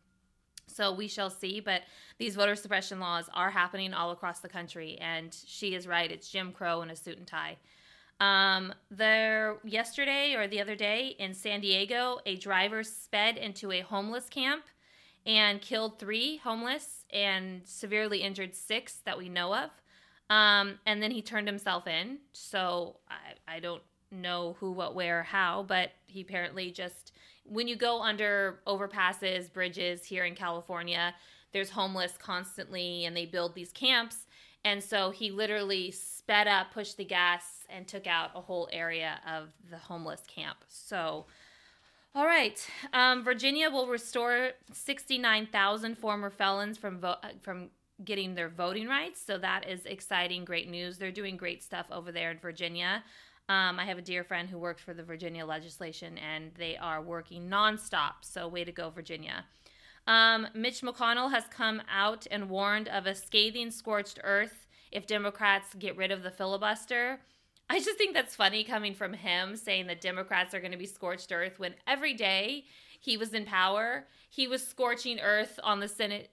so 0.66 0.92
we 0.92 1.08
shall 1.08 1.30
see. 1.30 1.60
But 1.60 1.82
these 2.18 2.34
voter 2.34 2.54
suppression 2.54 3.00
laws 3.00 3.28
are 3.32 3.50
happening 3.50 3.92
all 3.94 4.10
across 4.10 4.40
the 4.40 4.48
country, 4.48 4.98
and 5.00 5.36
she 5.46 5.74
is 5.74 5.86
right. 5.86 6.10
It's 6.10 6.30
Jim 6.30 6.52
Crow 6.52 6.82
in 6.82 6.90
a 6.90 6.96
suit 6.96 7.18
and 7.18 7.26
tie. 7.26 7.56
Um, 8.20 8.72
there 8.90 9.56
yesterday 9.64 10.34
or 10.34 10.46
the 10.46 10.60
other 10.60 10.76
day 10.76 11.16
in 11.18 11.34
San 11.34 11.60
Diego, 11.60 12.20
a 12.26 12.36
driver 12.36 12.82
sped 12.82 13.36
into 13.36 13.72
a 13.72 13.80
homeless 13.80 14.28
camp 14.28 14.64
and 15.26 15.60
killed 15.60 15.98
three 15.98 16.36
homeless 16.38 17.04
and 17.10 17.62
severely 17.64 18.18
injured 18.18 18.54
six 18.54 18.96
that 19.04 19.18
we 19.18 19.28
know 19.28 19.54
of. 19.54 19.70
Um, 20.30 20.78
and 20.86 21.02
then 21.02 21.10
he 21.10 21.22
turned 21.22 21.48
himself 21.48 21.86
in. 21.86 22.18
So 22.32 22.96
I, 23.08 23.56
I 23.56 23.60
don't 23.60 23.82
know 24.10 24.56
who, 24.60 24.72
what, 24.72 24.94
where, 24.94 25.22
how, 25.22 25.64
but 25.66 25.90
he 26.06 26.20
apparently 26.20 26.70
just, 26.70 27.12
when 27.44 27.68
you 27.68 27.76
go 27.76 28.02
under 28.02 28.60
overpasses, 28.66 29.52
bridges 29.52 30.04
here 30.04 30.24
in 30.24 30.34
California, 30.34 31.14
there's 31.52 31.70
homeless 31.70 32.16
constantly 32.18 33.04
and 33.04 33.16
they 33.16 33.26
build 33.26 33.54
these 33.54 33.70
camps. 33.72 34.26
And 34.64 34.82
so 34.82 35.10
he 35.10 35.30
literally 35.30 35.90
sped 35.90 36.48
up, 36.48 36.72
pushed 36.72 36.96
the 36.96 37.04
gas, 37.04 37.44
and 37.68 37.86
took 37.86 38.06
out 38.06 38.30
a 38.34 38.40
whole 38.40 38.68
area 38.72 39.20
of 39.28 39.50
the 39.70 39.76
homeless 39.76 40.22
camp. 40.26 40.56
So, 40.68 41.26
all 42.14 42.24
right. 42.24 42.66
Um, 42.92 43.22
Virginia 43.22 43.68
will 43.68 43.86
restore 43.86 44.52
69,000 44.72 45.98
former 45.98 46.30
felons 46.30 46.78
from 46.78 46.98
vo- 46.98 47.16
uh, 47.22 47.28
from 47.42 47.70
getting 48.04 48.34
their 48.34 48.48
voting 48.48 48.88
rights. 48.88 49.20
So 49.24 49.38
that 49.38 49.68
is 49.68 49.84
exciting, 49.86 50.44
great 50.44 50.68
news. 50.68 50.98
They're 50.98 51.12
doing 51.12 51.36
great 51.36 51.62
stuff 51.62 51.86
over 51.92 52.10
there 52.10 52.30
in 52.30 52.38
Virginia. 52.38 53.04
Um, 53.48 53.78
I 53.78 53.84
have 53.84 53.98
a 53.98 54.02
dear 54.02 54.24
friend 54.24 54.48
who 54.48 54.58
works 54.58 54.82
for 54.82 54.94
the 54.94 55.02
Virginia 55.02 55.44
legislation, 55.44 56.16
and 56.18 56.50
they 56.56 56.76
are 56.76 57.02
working 57.02 57.48
nonstop. 57.48 58.14
So, 58.22 58.48
way 58.48 58.64
to 58.64 58.72
go, 58.72 58.88
Virginia. 58.88 59.44
Um, 60.06 60.46
Mitch 60.54 60.80
McConnell 60.80 61.30
has 61.30 61.44
come 61.48 61.82
out 61.90 62.26
and 62.30 62.48
warned 62.48 62.88
of 62.88 63.06
a 63.06 63.14
scathing 63.14 63.70
scorched 63.70 64.18
earth 64.22 64.66
if 64.90 65.06
Democrats 65.06 65.74
get 65.78 65.96
rid 65.96 66.10
of 66.10 66.22
the 66.22 66.30
filibuster. 66.30 67.20
I 67.68 67.80
just 67.80 67.96
think 67.98 68.14
that's 68.14 68.36
funny 68.36 68.64
coming 68.64 68.94
from 68.94 69.14
him 69.14 69.56
saying 69.56 69.86
that 69.86 70.00
Democrats 70.00 70.54
are 70.54 70.60
going 70.60 70.72
to 70.72 70.78
be 70.78 70.86
scorched 70.86 71.32
earth 71.32 71.58
when 71.58 71.74
every 71.86 72.14
day 72.14 72.64
he 73.00 73.16
was 73.16 73.32
in 73.34 73.44
power, 73.44 74.06
he 74.28 74.46
was 74.46 74.66
scorching 74.66 75.20
earth 75.20 75.58
on 75.62 75.80
the 75.80 75.88
Senate 75.88 76.30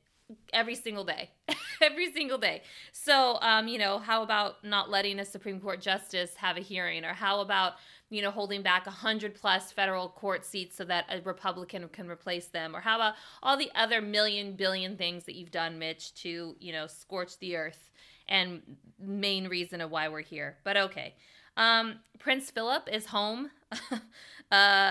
every 0.53 0.75
single 0.75 1.03
day, 1.03 1.29
every 1.81 2.11
single 2.11 2.37
day. 2.37 2.61
So, 2.91 3.37
um, 3.41 3.67
you 3.67 3.77
know, 3.77 3.99
how 3.99 4.23
about 4.23 4.63
not 4.63 4.89
letting 4.89 5.19
a 5.19 5.25
Supreme 5.25 5.59
Court 5.59 5.81
justice 5.81 6.35
have 6.35 6.57
a 6.57 6.61
hearing, 6.61 7.03
or 7.05 7.13
how 7.13 7.41
about 7.41 7.73
you 8.09 8.21
know 8.21 8.31
holding 8.31 8.61
back 8.61 8.87
a 8.87 8.91
hundred 8.91 9.35
plus 9.35 9.71
federal 9.71 10.09
court 10.09 10.45
seats 10.45 10.75
so 10.75 10.83
that 10.85 11.05
a 11.09 11.21
Republican 11.21 11.87
can 11.89 12.09
replace 12.09 12.47
them, 12.47 12.75
or 12.75 12.81
how 12.81 12.95
about 12.95 13.15
all 13.41 13.57
the 13.57 13.71
other 13.75 14.01
million 14.01 14.55
billion 14.55 14.97
things 14.97 15.23
that 15.25 15.35
you've 15.35 15.51
done, 15.51 15.79
Mitch, 15.79 16.13
to 16.15 16.55
you 16.59 16.71
know 16.71 16.87
scorch 16.87 17.37
the 17.39 17.55
earth 17.55 17.91
and 18.27 18.61
main 18.99 19.47
reason 19.47 19.81
of 19.81 19.91
why 19.91 20.07
we're 20.07 20.21
here. 20.21 20.57
But 20.63 20.77
okay. 20.77 21.15
Um, 21.57 21.99
Prince 22.17 22.49
Philip 22.49 22.87
is 22.91 23.07
home. 23.07 23.51
uh, 23.91 23.97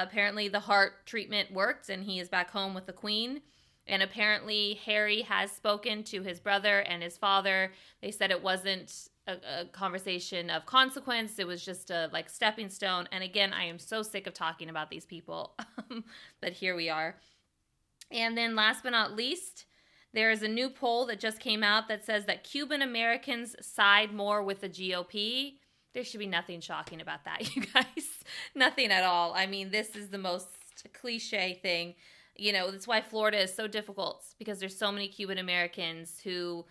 apparently, 0.02 0.48
the 0.48 0.60
heart 0.60 1.06
treatment 1.06 1.52
worked, 1.52 1.88
and 1.88 2.04
he 2.04 2.20
is 2.20 2.28
back 2.28 2.50
home 2.50 2.74
with 2.74 2.86
the 2.86 2.92
Queen. 2.92 3.40
And 3.86 4.02
apparently, 4.02 4.80
Harry 4.84 5.22
has 5.22 5.50
spoken 5.50 6.04
to 6.04 6.22
his 6.22 6.38
brother 6.38 6.80
and 6.80 7.02
his 7.02 7.16
father. 7.16 7.72
They 8.02 8.10
said 8.10 8.30
it 8.30 8.42
wasn't 8.42 9.08
a, 9.26 9.60
a, 9.60 9.64
conversation 9.66 10.50
of 10.50 10.66
consequence, 10.66 11.38
it 11.38 11.46
was 11.46 11.64
just 11.64 11.90
a 11.90 12.08
like 12.12 12.28
stepping 12.28 12.68
stone. 12.68 13.08
And 13.12 13.22
again, 13.22 13.52
I 13.52 13.64
am 13.64 13.78
so 13.78 14.02
sick 14.02 14.26
of 14.26 14.34
talking 14.34 14.68
about 14.68 14.90
these 14.90 15.04
people, 15.04 15.56
but 16.40 16.52
here 16.52 16.76
we 16.76 16.88
are. 16.88 17.16
And 18.10 18.36
then, 18.36 18.56
last 18.56 18.82
but 18.82 18.90
not 18.90 19.14
least, 19.14 19.66
there 20.12 20.30
is 20.30 20.42
a 20.42 20.48
new 20.48 20.68
poll 20.68 21.06
that 21.06 21.20
just 21.20 21.38
came 21.38 21.62
out 21.62 21.88
that 21.88 22.04
says 22.04 22.26
that 22.26 22.44
Cuban 22.44 22.82
Americans 22.82 23.54
side 23.60 24.12
more 24.12 24.42
with 24.42 24.60
the 24.60 24.68
GOP. 24.68 25.54
There 25.94 26.04
should 26.04 26.20
be 26.20 26.26
nothing 26.26 26.60
shocking 26.60 27.00
about 27.00 27.24
that, 27.24 27.54
you 27.56 27.62
guys. 27.62 28.24
nothing 28.54 28.90
at 28.90 29.04
all. 29.04 29.34
I 29.34 29.46
mean, 29.46 29.70
this 29.70 29.94
is 29.94 30.08
the 30.08 30.18
most 30.18 30.48
cliche 30.92 31.58
thing 31.62 31.94
you 32.40 32.52
know 32.52 32.70
that's 32.70 32.86
why 32.86 33.00
florida 33.00 33.38
is 33.40 33.54
so 33.54 33.66
difficult 33.66 34.24
because 34.38 34.58
there's 34.58 34.76
so 34.76 34.90
many 34.90 35.08
cuban 35.08 35.38
americans 35.38 36.20
who 36.24 36.64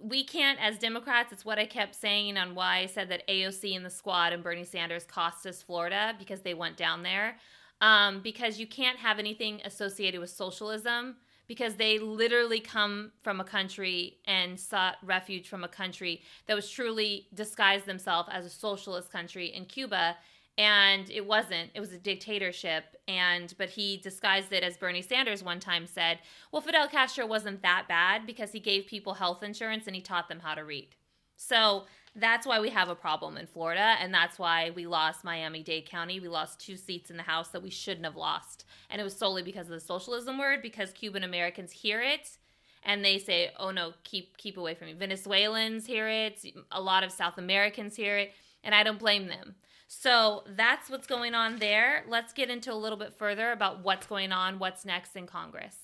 we 0.00 0.24
can't 0.24 0.58
as 0.60 0.78
democrats 0.78 1.32
it's 1.32 1.44
what 1.44 1.58
i 1.58 1.66
kept 1.66 1.94
saying 1.94 2.36
on 2.38 2.54
why 2.54 2.78
i 2.78 2.86
said 2.86 3.08
that 3.10 3.26
aoc 3.28 3.76
and 3.76 3.84
the 3.84 3.90
squad 3.90 4.32
and 4.32 4.42
bernie 4.42 4.64
sanders 4.64 5.04
cost 5.04 5.46
us 5.46 5.62
florida 5.62 6.14
because 6.18 6.40
they 6.40 6.54
went 6.54 6.76
down 6.76 7.02
there. 7.02 7.36
Um, 7.82 8.20
because 8.20 8.60
you 8.60 8.66
can't 8.66 8.98
have 8.98 9.18
anything 9.18 9.62
associated 9.64 10.20
with 10.20 10.28
socialism 10.28 11.16
because 11.46 11.76
they 11.76 11.98
literally 11.98 12.60
come 12.60 13.10
from 13.22 13.40
a 13.40 13.44
country 13.44 14.18
and 14.26 14.60
sought 14.60 14.96
refuge 15.02 15.48
from 15.48 15.64
a 15.64 15.68
country 15.68 16.20
that 16.46 16.54
was 16.54 16.70
truly 16.70 17.26
disguised 17.32 17.86
themselves 17.86 18.28
as 18.30 18.44
a 18.44 18.50
socialist 18.50 19.10
country 19.10 19.46
in 19.46 19.64
cuba 19.64 20.16
and 20.58 21.10
it 21.10 21.26
wasn't 21.26 21.70
it 21.74 21.80
was 21.80 21.92
a 21.92 21.98
dictatorship. 21.98 22.84
And 23.08 23.52
but 23.58 23.70
he 23.70 23.96
disguised 23.96 24.52
it 24.52 24.62
as 24.62 24.76
bernie 24.76 25.02
sanders 25.02 25.42
one 25.42 25.58
time 25.60 25.86
said 25.86 26.18
well 26.52 26.62
fidel 26.62 26.86
castro 26.88 27.26
wasn't 27.26 27.62
that 27.62 27.86
bad 27.88 28.26
because 28.26 28.52
he 28.52 28.60
gave 28.60 28.86
people 28.86 29.14
health 29.14 29.42
insurance 29.42 29.86
and 29.86 29.96
he 29.96 30.02
taught 30.02 30.28
them 30.28 30.40
how 30.40 30.54
to 30.54 30.64
read. 30.64 30.88
So 31.36 31.84
that's 32.14 32.46
why 32.46 32.60
we 32.60 32.70
have 32.70 32.88
a 32.88 32.94
problem 32.94 33.36
in 33.36 33.46
florida 33.46 33.94
and 34.00 34.12
that's 34.12 34.38
why 34.38 34.70
we 34.70 34.86
lost 34.86 35.24
miami-dade 35.24 35.88
county. 35.88 36.20
We 36.20 36.28
lost 36.28 36.60
two 36.60 36.76
seats 36.76 37.10
in 37.10 37.16
the 37.16 37.22
house 37.22 37.48
that 37.48 37.62
we 37.62 37.70
shouldn't 37.70 38.04
have 38.04 38.16
lost. 38.16 38.64
And 38.90 39.00
it 39.00 39.04
was 39.04 39.16
solely 39.16 39.42
because 39.42 39.66
of 39.66 39.72
the 39.72 39.80
socialism 39.80 40.38
word 40.38 40.60
because 40.62 40.92
cuban 40.92 41.24
americans 41.24 41.72
hear 41.72 42.02
it 42.02 42.36
and 42.82 43.04
they 43.04 43.18
say 43.18 43.50
oh 43.58 43.70
no 43.70 43.92
keep 44.04 44.36
keep 44.36 44.56
away 44.56 44.74
from 44.74 44.88
me. 44.88 44.92
Venezuelans 44.92 45.86
hear 45.86 46.08
it. 46.08 46.44
A 46.70 46.80
lot 46.80 47.02
of 47.02 47.12
south 47.12 47.38
americans 47.38 47.96
hear 47.96 48.18
it. 48.18 48.32
And 48.62 48.74
i 48.74 48.82
don't 48.82 48.98
blame 48.98 49.26
them 49.26 49.54
so 49.92 50.44
that's 50.46 50.88
what's 50.88 51.08
going 51.08 51.34
on 51.34 51.58
there. 51.58 52.04
Let's 52.06 52.32
get 52.32 52.48
into 52.48 52.72
a 52.72 52.74
little 52.76 52.96
bit 52.96 53.12
further 53.12 53.50
about 53.50 53.82
what's 53.82 54.06
going 54.06 54.30
on, 54.30 54.60
what's 54.60 54.84
next 54.84 55.16
in 55.16 55.26
Congress. 55.26 55.74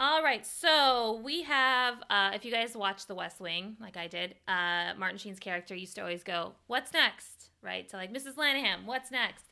All 0.00 0.22
right, 0.22 0.46
so 0.46 1.20
we 1.22 1.42
have, 1.42 1.96
uh, 2.08 2.30
if 2.32 2.46
you 2.46 2.50
guys 2.50 2.74
watch 2.74 3.04
The 3.04 3.14
West 3.14 3.38
Wing, 3.38 3.76
like 3.78 3.98
I 3.98 4.06
did, 4.06 4.36
uh, 4.48 4.94
Martin 4.96 5.18
Sheen's 5.18 5.38
character 5.38 5.74
used 5.74 5.96
to 5.96 6.00
always 6.00 6.22
go, 6.22 6.54
What's 6.66 6.94
next? 6.94 7.50
Right? 7.60 7.90
So, 7.90 7.98
like, 7.98 8.10
Mrs. 8.10 8.36
Landingham, 8.36 8.86
what's 8.86 9.10
next? 9.10 9.44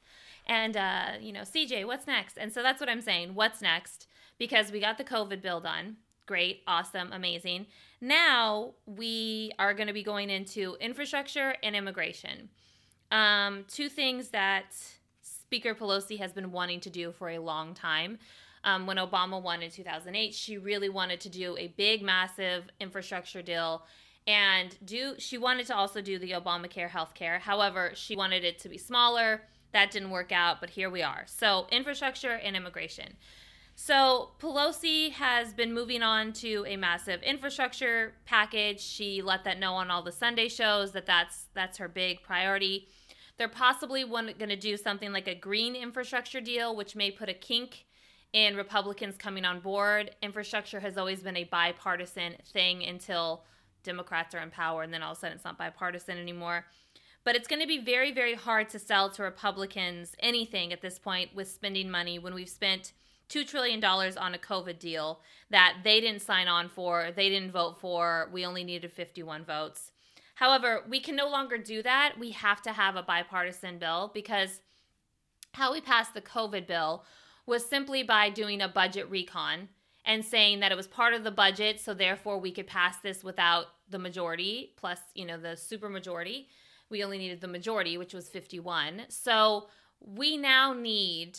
And, 0.47 0.79
uh, 0.79 1.09
you 1.21 1.35
know, 1.35 1.43
CJ, 1.43 1.85
what's 1.85 2.07
next? 2.07 2.39
And 2.39 2.55
so 2.55 2.63
that's 2.63 2.81
what 2.81 2.89
I'm 2.89 3.03
saying, 3.03 3.35
what's 3.35 3.61
next? 3.61 4.07
Because 4.39 4.73
we 4.73 4.81
got 4.81 4.97
the 4.97 5.05
COVID 5.05 5.43
bill 5.43 5.61
done. 5.61 5.99
Great, 6.25 6.63
awesome, 6.67 7.13
amazing. 7.13 7.67
Now 8.01 8.77
we 8.87 9.53
are 9.59 9.75
going 9.75 9.89
to 9.89 9.93
be 9.93 10.03
going 10.03 10.31
into 10.31 10.79
infrastructure 10.81 11.55
and 11.63 11.77
immigration. 11.77 12.49
Um, 13.11 13.65
two 13.69 13.89
things 13.89 14.29
that 14.29 14.75
Speaker 15.23 15.75
Pelosi 15.75 16.19
has 16.19 16.33
been 16.33 16.53
wanting 16.53 16.81
to 16.81 16.91
do 16.91 17.13
for 17.13 17.31
a 17.31 17.39
long 17.39 17.75
time. 17.75 18.19
Um, 18.65 18.87
when 18.87 18.97
Obama 18.97 19.41
won 19.41 19.63
in 19.63 19.71
2008, 19.71 20.35
she 20.35 20.57
really 20.57 20.89
wanted 20.89 21.21
to 21.21 21.29
do 21.29 21.57
a 21.59 21.69
big, 21.69 22.03
massive 22.03 22.65
infrastructure 22.81 23.43
deal 23.43 23.83
and 24.27 24.77
do 24.85 25.15
she 25.19 25.37
wanted 25.39 25.67
to 25.67 25.77
also 25.77 26.01
do 26.01 26.19
the 26.19 26.33
Obamacare 26.33 26.89
health 26.89 27.15
care. 27.15 27.39
However, 27.39 27.93
she 27.95 28.17
wanted 28.17 28.45
it 28.45 28.59
to 28.61 28.69
be 28.69 28.79
smaller. 28.79 29.43
That 29.73 29.91
didn't 29.91 30.11
work 30.11 30.33
out, 30.33 30.61
but 30.61 30.71
here 30.71 30.89
we 30.89 31.03
are. 31.03 31.25
So, 31.27 31.67
infrastructure 31.71 32.33
and 32.33 32.57
immigration. 32.57 33.17
So, 33.77 34.31
Pelosi 34.39 35.11
has 35.13 35.53
been 35.53 35.75
moving 35.75 36.03
on 36.03 36.33
to 36.35 36.65
a 36.67 36.77
massive 36.77 37.23
infrastructure 37.23 38.15
package. 38.25 38.81
She 38.81 39.21
let 39.21 39.43
that 39.45 39.59
know 39.59 39.75
on 39.75 39.91
all 39.91 40.03
the 40.03 40.13
Sunday 40.13 40.49
shows 40.49 40.93
that 40.93 41.07
that's 41.07 41.47
that's 41.55 41.79
her 41.79 41.89
big 41.89 42.23
priority. 42.23 42.87
They're 43.37 43.49
possibly 43.49 44.05
going 44.05 44.37
to 44.37 44.57
do 44.57 44.77
something 44.77 45.13
like 45.13 45.27
a 45.27 45.35
green 45.35 45.75
infrastructure 45.75 46.41
deal, 46.41 46.77
which 46.77 46.95
may 46.95 47.11
put 47.11 47.29
a 47.29 47.35
kink 47.35 47.87
in 48.33 48.55
Republicans 48.55 49.17
coming 49.17 49.45
on 49.45 49.59
board. 49.59 50.13
Infrastructure 50.23 50.79
has 50.79 50.97
always 50.97 51.21
been 51.21 51.37
a 51.37 51.45
bipartisan 51.45 52.35
thing 52.53 52.85
until 52.85 53.43
Democrats 53.83 54.37
are 54.37 54.41
in 54.41 54.51
power, 54.51 54.83
and 54.83 54.95
then 54.95 55.03
all 55.03 55.13
of 55.13 55.19
a 55.19 55.21
sudden 55.21 55.37
it's 55.37 55.45
not 55.45 55.59
bipartisan 55.59 56.17
anymore. 56.17 56.65
But 57.25 57.35
it's 57.35 57.49
going 57.49 57.63
to 57.63 57.67
be 57.67 57.79
very, 57.79 58.13
very 58.13 58.35
hard 58.35 58.69
to 58.71 58.79
sell 58.79 59.11
to 59.11 59.23
Republicans 59.23 60.15
anything 60.21 60.73
at 60.73 60.81
this 60.81 60.99
point 60.99 61.35
with 61.35 61.49
spending 61.49 61.91
money 61.91 62.21
when 62.21 62.35
we've 62.35 62.49
spent 62.49 62.93
$2 63.29 63.47
trillion 63.47 63.83
on 63.85 64.35
a 64.35 64.39
COVID 64.39 64.79
deal 64.79 65.21
that 65.51 65.79
they 65.83 66.01
didn't 66.01 66.23
sign 66.23 66.49
on 66.49 66.69
for, 66.69 67.11
they 67.15 67.29
didn't 67.29 67.53
vote 67.53 67.81
for. 67.81 68.29
We 68.33 68.45
only 68.45 68.65
needed 68.65 68.93
51 68.93 69.45
votes. 69.45 69.93
However, 70.37 70.83
we 70.89 71.01
can 71.01 71.17
no 71.17 71.29
longer 71.29 71.59
do 71.59 71.83
that. 71.83 72.15
We 72.19 72.31
have 72.33 72.61
to 72.63 72.73
have 72.73 72.97
a 72.97 73.03
bipartisan 73.03 73.79
bill 73.79 74.11
because 74.13 74.61
how 75.53 75.73
we 75.73 75.81
passed 75.81 76.13
the 76.13 76.21
COVID 76.21 76.67
bill 76.67 77.05
was 77.47 77.65
simply 77.65 78.03
by 78.03 78.31
doing 78.31 78.61
a 78.61 78.69
budget 78.69 79.09
recon 79.09 79.69
and 80.05 80.25
saying 80.25 80.61
that 80.61 80.73
it 80.73 80.77
was 80.77 80.87
part 80.87 81.15
of 81.15 81.25
the 81.25 81.31
budget, 81.31 81.81
so 81.81 81.95
therefore 81.95 82.39
we 82.39 82.51
could 82.51 82.67
pass 82.67 82.99
this 82.99 83.25
without 83.25 83.67
the 83.89 83.99
majority 83.99 84.73
plus, 84.77 84.99
you 85.15 85.25
know, 85.25 85.39
the 85.39 85.57
super 85.57 85.89
majority. 85.89 86.49
we 86.91 87.03
only 87.03 87.19
needed 87.19 87.41
the 87.41 87.49
majority, 87.49 87.97
which 87.99 88.15
was 88.15 88.29
51. 88.29 89.03
So 89.09 89.69
we 90.01 90.37
now 90.37 90.73
need 90.73 91.39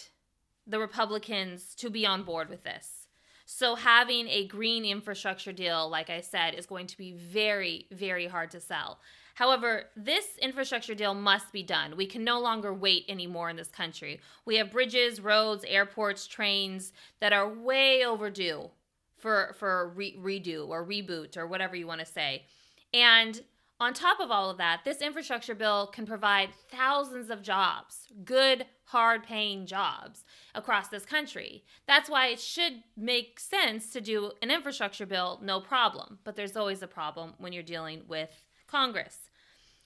the 0.68 0.80
Republicans 0.80 1.76
to 1.76 1.90
be 1.90 2.06
on 2.06 2.24
board 2.24 2.50
with 2.50 2.64
this. 2.64 3.08
So 3.46 3.76
having 3.76 4.28
a 4.28 4.48
green 4.48 4.86
infrastructure 4.86 5.52
deal, 5.52 5.88
like 5.88 6.10
I 6.10 6.22
said, 6.22 6.56
is 6.56 6.66
going 6.66 6.88
to 6.88 6.98
be 6.98 7.12
very, 7.12 7.86
very 7.92 8.28
hard 8.28 8.50
to 8.52 8.60
sell. 8.60 9.00
However, 9.36 9.84
this 9.96 10.38
infrastructure 10.42 10.96
deal 10.96 11.14
must 11.14 11.52
be 11.52 11.62
done. 11.62 11.98
We 11.98 12.08
can 12.08 12.24
no 12.24 12.40
longer 12.40 12.74
wait 12.74 13.06
anymore 13.08 13.50
in 13.50 13.58
this 13.58 13.68
country. 13.68 14.22
We 14.46 14.56
have 14.56 14.72
bridges, 14.72 15.20
roads, 15.20 15.66
airports, 15.68 16.26
trains 16.26 16.94
that 17.20 17.34
are 17.34 17.48
way 17.48 18.04
overdue 18.04 18.70
for 19.18 19.54
for 19.60 19.90
re- 19.90 20.18
redo 20.18 20.70
or 20.70 20.86
reboot 20.86 21.38
or 21.38 21.48
whatever 21.48 21.76
you 21.76 21.86
want 21.86 22.00
to 22.00 22.06
say. 22.06 22.46
And 22.94 23.42
on 23.80 23.94
top 23.94 24.20
of 24.20 24.32
all 24.32 24.50
of 24.50 24.58
that, 24.58 24.82
this 24.86 25.02
infrastructure 25.02 25.56
bill 25.56 25.88
can 25.88 26.06
provide 26.06 26.50
thousands 26.72 27.30
of 27.30 27.42
jobs, 27.42 28.08
good, 28.24 28.66
hard 28.86 29.24
paying 29.24 29.66
jobs 29.66 30.24
across 30.54 30.88
this 30.88 31.06
country. 31.06 31.66
That's 31.86 32.10
why 32.10 32.28
it 32.28 32.40
should 32.40 32.84
make 32.96 33.40
sense 33.40 33.92
to 33.92 34.00
do 34.00 34.32
an 34.42 34.50
infrastructure 34.50 35.06
bill, 35.06 35.40
no 35.44 35.60
problem. 35.60 36.20
But 36.24 36.36
there's 36.36 36.56
always 36.56 36.82
a 36.82 36.88
problem 36.88 37.34
when 37.38 37.52
you're 37.52 37.64
dealing 37.64 38.04
with 38.08 38.30
Congress. 38.68 39.30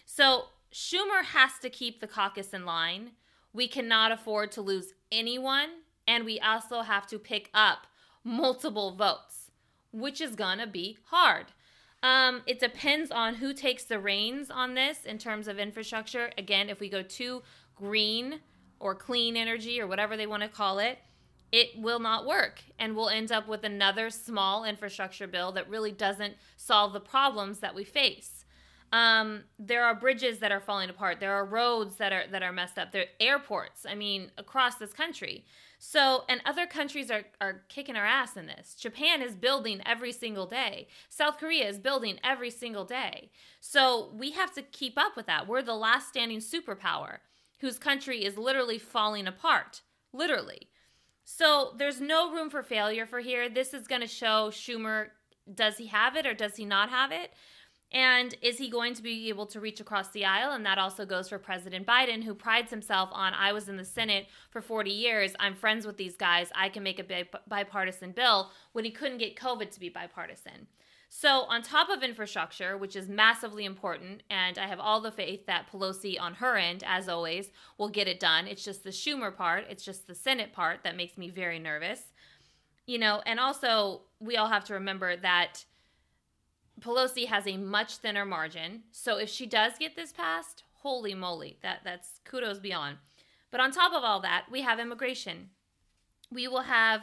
So 0.06 0.46
Schumer 0.72 1.24
has 1.24 1.52
to 1.62 1.70
keep 1.70 2.00
the 2.00 2.08
caucus 2.08 2.54
in 2.54 2.66
line. 2.66 3.12
We 3.54 3.68
cannot 3.68 4.12
afford 4.12 4.52
to 4.52 4.62
lose 4.62 4.94
anyone, 5.12 5.70
and 6.08 6.26
we 6.26 6.40
also 6.40 6.82
have 6.82 7.08
to 7.08 7.18
pick 7.18 7.50
up 7.56 7.88
multiple 8.24 8.96
votes, 8.96 9.50
which 9.92 10.22
is 10.22 10.36
gonna 10.36 10.68
be 10.68 11.00
hard. 11.06 11.48
Um, 12.02 12.42
it 12.46 12.60
depends 12.60 13.12
on 13.12 13.36
who 13.36 13.54
takes 13.54 13.84
the 13.84 14.00
reins 14.00 14.50
on 14.50 14.74
this 14.74 15.06
in 15.06 15.18
terms 15.18 15.48
of 15.48 15.60
infrastructure. 15.60 16.32
Again, 16.38 16.70
if 16.70 16.80
we 16.80 16.90
go 16.90 17.02
too 17.02 17.44
green 17.76 18.40
or 18.80 18.96
clean 18.96 19.36
energy 19.36 19.82
or 19.82 19.88
whatever 19.88 20.16
they 20.16 20.28
want 20.28 20.44
to 20.44 20.50
call 20.50 20.80
it, 20.80 21.00
it 21.52 21.70
will 21.78 22.00
not 22.00 22.26
work. 22.26 22.62
And 22.78 22.96
we'll 22.96 23.10
end 23.10 23.32
up 23.32 23.48
with 23.48 23.64
another 23.64 24.10
small 24.10 24.64
infrastructure 24.64 25.28
bill 25.28 25.52
that 25.54 25.70
really 25.70 25.92
doesn't 25.92 26.36
solve 26.56 26.94
the 26.94 27.00
problems 27.00 27.60
that 27.60 27.76
we 27.76 27.84
face. 27.84 28.46
Um, 28.92 29.44
there 29.58 29.84
are 29.84 29.94
bridges 29.94 30.40
that 30.40 30.52
are 30.52 30.60
falling 30.60 30.90
apart. 30.90 31.20
There 31.20 31.34
are 31.34 31.46
roads 31.46 31.96
that 31.98 32.12
are 32.12 32.24
that 32.32 32.42
are 32.42 32.52
messed 32.52 32.78
up. 32.80 32.92
There 32.92 33.04
are 33.04 33.08
airports. 33.20 33.86
I 33.88 33.96
mean, 33.96 34.32
across 34.38 34.76
this 34.76 34.94
country. 34.94 35.46
So, 35.82 36.26
and 36.28 36.42
other 36.46 36.68
countries 36.68 37.10
are, 37.10 37.24
are 37.40 37.64
kicking 37.70 37.96
our 37.96 38.06
ass 38.06 38.36
in 38.36 38.48
this. 38.48 38.76
Japan 38.76 39.22
is 39.22 39.34
building 39.34 39.82
every 39.86 40.12
single 40.12 40.46
day. 40.46 40.88
South 41.08 41.38
Korea 41.38 41.70
is 41.70 41.80
building 41.80 42.20
every 42.22 42.52
single 42.52 42.84
day. 42.84 43.32
So, 43.62 44.12
we 44.14 44.32
have 44.32 44.54
to 44.56 44.62
keep 44.62 44.98
up 44.98 45.16
with 45.16 45.26
that. 45.28 45.48
We're 45.48 45.62
the 45.62 45.76
last 45.76 46.10
standing 46.10 46.40
superpower 46.40 47.20
whose 47.60 47.80
country 47.80 48.26
is 48.26 48.38
literally 48.38 48.78
falling 48.78 49.26
apart. 49.26 49.82
Literally. 50.12 50.68
So, 51.24 51.74
there's 51.78 52.02
no 52.02 52.30
room 52.34 52.50
for 52.50 52.62
failure 52.62 53.06
for 53.06 53.22
here. 53.22 53.48
This 53.48 53.74
is 53.74 53.88
going 53.88 54.02
to 54.02 54.08
show 54.08 54.50
Schumer 54.52 55.08
does 55.54 55.78
he 55.78 55.88
have 55.88 56.16
it 56.16 56.26
or 56.26 56.34
does 56.34 56.56
he 56.58 56.66
not 56.66 56.90
have 56.90 57.12
it? 57.12 57.32
And 57.92 58.36
is 58.42 58.60
he 58.60 58.70
going 58.70 58.94
to 58.94 59.02
be 59.02 59.30
able 59.30 59.48
to 59.48 59.60
reach 59.60 59.80
across 59.80 60.12
the 60.12 60.26
aisle? 60.26 60.52
And 60.52 60.66
that 60.66 60.78
also 60.78 61.06
goes 61.06 61.30
for 61.30 61.40
President 61.40 61.88
Biden, 61.88 62.24
who 62.24 62.36
prides 62.36 62.70
himself 62.70 63.10
on 63.12 63.34
I 63.34 63.52
was 63.52 63.68
in 63.68 63.78
the 63.78 63.86
Senate 63.86 64.28
for 64.52 64.62
40 64.62 64.92
years. 64.92 65.34
I'm 65.40 65.56
friends 65.56 65.88
with 65.88 65.98
these 65.98 66.16
guys. 66.16 66.52
I 66.54 66.70
can 66.70 66.84
make 66.84 67.00
a 67.00 67.26
bipartisan 67.48 68.12
bill 68.12 68.52
when 68.74 68.86
he 68.86 68.92
couldn't 68.92 69.18
get 69.18 69.36
COVID 69.36 69.72
to 69.72 69.80
be 69.80 69.90
bipartisan. 69.90 70.68
So, 71.12 71.42
on 71.46 71.64
top 71.64 71.90
of 71.90 72.04
infrastructure, 72.04 72.78
which 72.78 72.96
is 72.96 73.10
massively 73.10 73.66
important, 73.66 74.22
and 74.30 74.60
I 74.60 74.68
have 74.68 74.80
all 74.80 75.02
the 75.02 75.12
faith 75.12 75.48
that 75.48 75.68
Pelosi 75.72 76.22
on 76.22 76.36
her 76.36 76.56
end, 76.56 76.84
as 76.86 77.10
always, 77.10 77.50
will 77.80 77.90
get 77.90 78.08
it 78.08 78.20
done. 78.20 78.46
It's 78.46 78.64
just 78.64 78.84
the 78.84 78.92
Schumer 78.92 79.36
part, 79.36 79.66
it's 79.72 79.84
just 79.84 80.06
the 80.06 80.14
Senate 80.14 80.54
part 80.54 80.84
that 80.84 80.96
makes 80.96 81.18
me 81.18 81.30
very 81.30 81.58
nervous. 81.58 82.14
You 82.86 83.00
know, 83.00 83.24
and 83.26 83.40
also, 83.40 84.02
we 84.20 84.38
all 84.38 84.50
have 84.50 84.66
to 84.66 84.76
remember 84.76 85.16
that 85.18 85.66
Pelosi 86.80 87.28
has 87.28 87.48
a 87.48 87.58
much 87.58 87.98
thinner 87.98 88.26
margin. 88.26 88.84
So 88.92 89.18
if 89.18 89.30
she 89.30 89.46
does 89.46 89.74
get 89.80 89.96
this 89.96 90.12
passed, 90.12 90.64
holy 90.74 91.14
moly, 91.14 91.58
that 91.62 91.82
that's 91.84 92.20
kudos 92.26 92.60
beyond. 92.60 92.98
But 93.52 93.62
on 93.62 93.72
top 93.72 93.94
of 93.94 94.04
all 94.04 94.20
that, 94.22 94.46
we 94.52 94.62
have 94.62 94.80
immigration. 94.80 95.50
We 96.32 96.48
will 96.48 96.62
have 96.62 97.02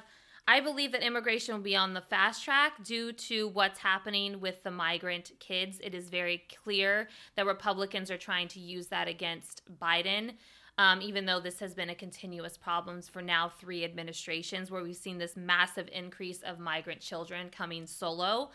I 0.49 0.61
believe 0.61 0.93
that 0.93 1.03
immigration 1.03 1.57
will 1.57 1.63
be 1.63 1.75
on 1.75 1.93
the 1.93 2.01
fast 2.01 2.45
track 2.45 2.85
due 2.85 3.13
to 3.13 3.49
what's 3.49 3.81
happening 3.81 4.41
with 4.41 4.63
the 4.63 4.71
migrant 4.71 5.33
kids. 5.41 5.81
It 5.83 5.93
is 5.93 6.09
very 6.09 6.45
clear 6.63 7.09
that 7.35 7.47
Republicans 7.47 8.13
are 8.13 8.17
trying 8.17 8.47
to 8.49 8.61
use 8.61 8.87
that 8.89 9.09
against 9.09 9.63
Biden. 9.81 10.35
Um, 10.79 11.01
even 11.03 11.25
though 11.25 11.41
this 11.41 11.59
has 11.61 11.75
been 11.75 11.91
a 11.91 11.97
continuous 11.97 12.57
problem 12.57 13.03
for 13.03 13.23
now 13.23 13.49
three 13.49 13.83
administrations, 13.83 14.71
where 14.71 14.83
we've 14.83 14.95
seen 14.95 15.19
this 15.19 15.37
massive 15.37 15.89
increase 15.91 16.43
of 16.43 16.61
migrant 16.61 17.01
children 17.01 17.49
coming 17.51 17.87
solo. 17.87 18.51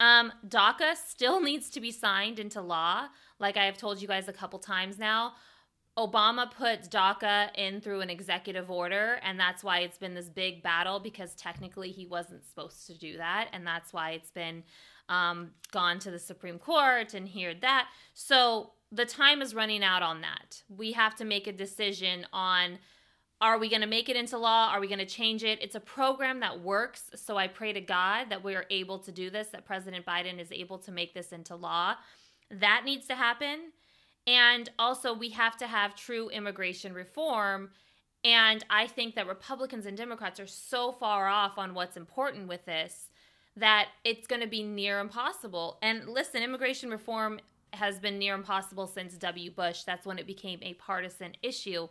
Um, 0.00 0.32
DACA 0.46 0.96
still 0.96 1.40
needs 1.42 1.70
to 1.70 1.80
be 1.80 1.90
signed 1.90 2.38
into 2.38 2.60
law. 2.60 3.08
Like 3.38 3.56
I 3.56 3.64
have 3.66 3.78
told 3.78 4.00
you 4.00 4.08
guys 4.08 4.28
a 4.28 4.32
couple 4.32 4.58
times 4.58 4.98
now, 4.98 5.34
Obama 5.96 6.50
put 6.50 6.90
DACA 6.90 7.50
in 7.56 7.80
through 7.80 8.00
an 8.00 8.10
executive 8.10 8.68
order, 8.68 9.20
and 9.22 9.38
that's 9.38 9.62
why 9.62 9.80
it's 9.80 9.98
been 9.98 10.14
this 10.14 10.28
big 10.28 10.62
battle 10.62 10.98
because 10.98 11.34
technically 11.34 11.90
he 11.90 12.04
wasn't 12.06 12.44
supposed 12.44 12.86
to 12.88 12.98
do 12.98 13.16
that, 13.16 13.48
and 13.52 13.64
that's 13.64 13.92
why 13.92 14.10
it's 14.10 14.30
been 14.30 14.64
um, 15.08 15.50
gone 15.70 16.00
to 16.00 16.10
the 16.10 16.18
Supreme 16.18 16.58
Court 16.58 17.14
and 17.14 17.28
heard 17.28 17.60
that. 17.60 17.88
So 18.12 18.72
the 18.90 19.04
time 19.04 19.40
is 19.40 19.54
running 19.54 19.84
out 19.84 20.02
on 20.02 20.20
that. 20.22 20.62
We 20.68 20.92
have 20.92 21.14
to 21.16 21.24
make 21.24 21.46
a 21.46 21.52
decision 21.52 22.26
on 22.32 22.78
are 23.44 23.58
we 23.58 23.68
going 23.68 23.82
to 23.82 23.86
make 23.86 24.08
it 24.08 24.16
into 24.16 24.38
law? 24.38 24.70
Are 24.70 24.80
we 24.80 24.86
going 24.86 25.00
to 25.00 25.04
change 25.04 25.44
it? 25.44 25.58
It's 25.60 25.74
a 25.74 25.80
program 25.80 26.40
that 26.40 26.62
works. 26.62 27.10
So 27.14 27.36
I 27.36 27.46
pray 27.46 27.74
to 27.74 27.80
God 27.80 28.30
that 28.30 28.42
we 28.42 28.54
are 28.54 28.64
able 28.70 28.98
to 29.00 29.12
do 29.12 29.28
this, 29.28 29.48
that 29.48 29.66
President 29.66 30.06
Biden 30.06 30.40
is 30.40 30.50
able 30.50 30.78
to 30.78 30.90
make 30.90 31.12
this 31.12 31.30
into 31.30 31.54
law. 31.54 31.96
That 32.50 32.82
needs 32.86 33.06
to 33.08 33.14
happen. 33.14 33.72
And 34.26 34.70
also, 34.78 35.12
we 35.12 35.28
have 35.30 35.58
to 35.58 35.66
have 35.66 35.94
true 35.94 36.30
immigration 36.30 36.94
reform. 36.94 37.68
And 38.24 38.64
I 38.70 38.86
think 38.86 39.14
that 39.16 39.26
Republicans 39.26 39.84
and 39.84 39.94
Democrats 39.94 40.40
are 40.40 40.46
so 40.46 40.90
far 40.92 41.28
off 41.28 41.58
on 41.58 41.74
what's 41.74 41.98
important 41.98 42.48
with 42.48 42.64
this 42.64 43.10
that 43.56 43.88
it's 44.04 44.26
going 44.26 44.40
to 44.40 44.48
be 44.48 44.62
near 44.62 45.00
impossible. 45.00 45.78
And 45.82 46.08
listen, 46.08 46.42
immigration 46.42 46.88
reform 46.88 47.40
has 47.74 47.98
been 47.98 48.18
near 48.18 48.34
impossible 48.34 48.86
since 48.86 49.18
W. 49.18 49.50
Bush. 49.50 49.82
That's 49.82 50.06
when 50.06 50.18
it 50.18 50.26
became 50.26 50.60
a 50.62 50.72
partisan 50.74 51.34
issue. 51.42 51.88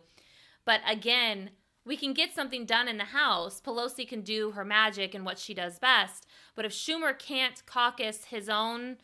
But 0.64 0.80
again, 0.88 1.50
we 1.84 1.96
can 1.96 2.14
get 2.14 2.34
something 2.34 2.64
done 2.64 2.88
in 2.88 2.96
the 2.96 3.04
House. 3.04 3.60
Pelosi 3.60 4.08
can 4.08 4.22
do 4.22 4.52
her 4.52 4.64
magic 4.64 5.14
and 5.14 5.24
what 5.24 5.38
she 5.38 5.52
does 5.52 5.78
best. 5.78 6.26
But 6.54 6.64
if 6.64 6.72
Schumer 6.72 7.18
can't 7.18 7.64
caucus 7.66 8.26
his 8.26 8.48
own, 8.48 8.96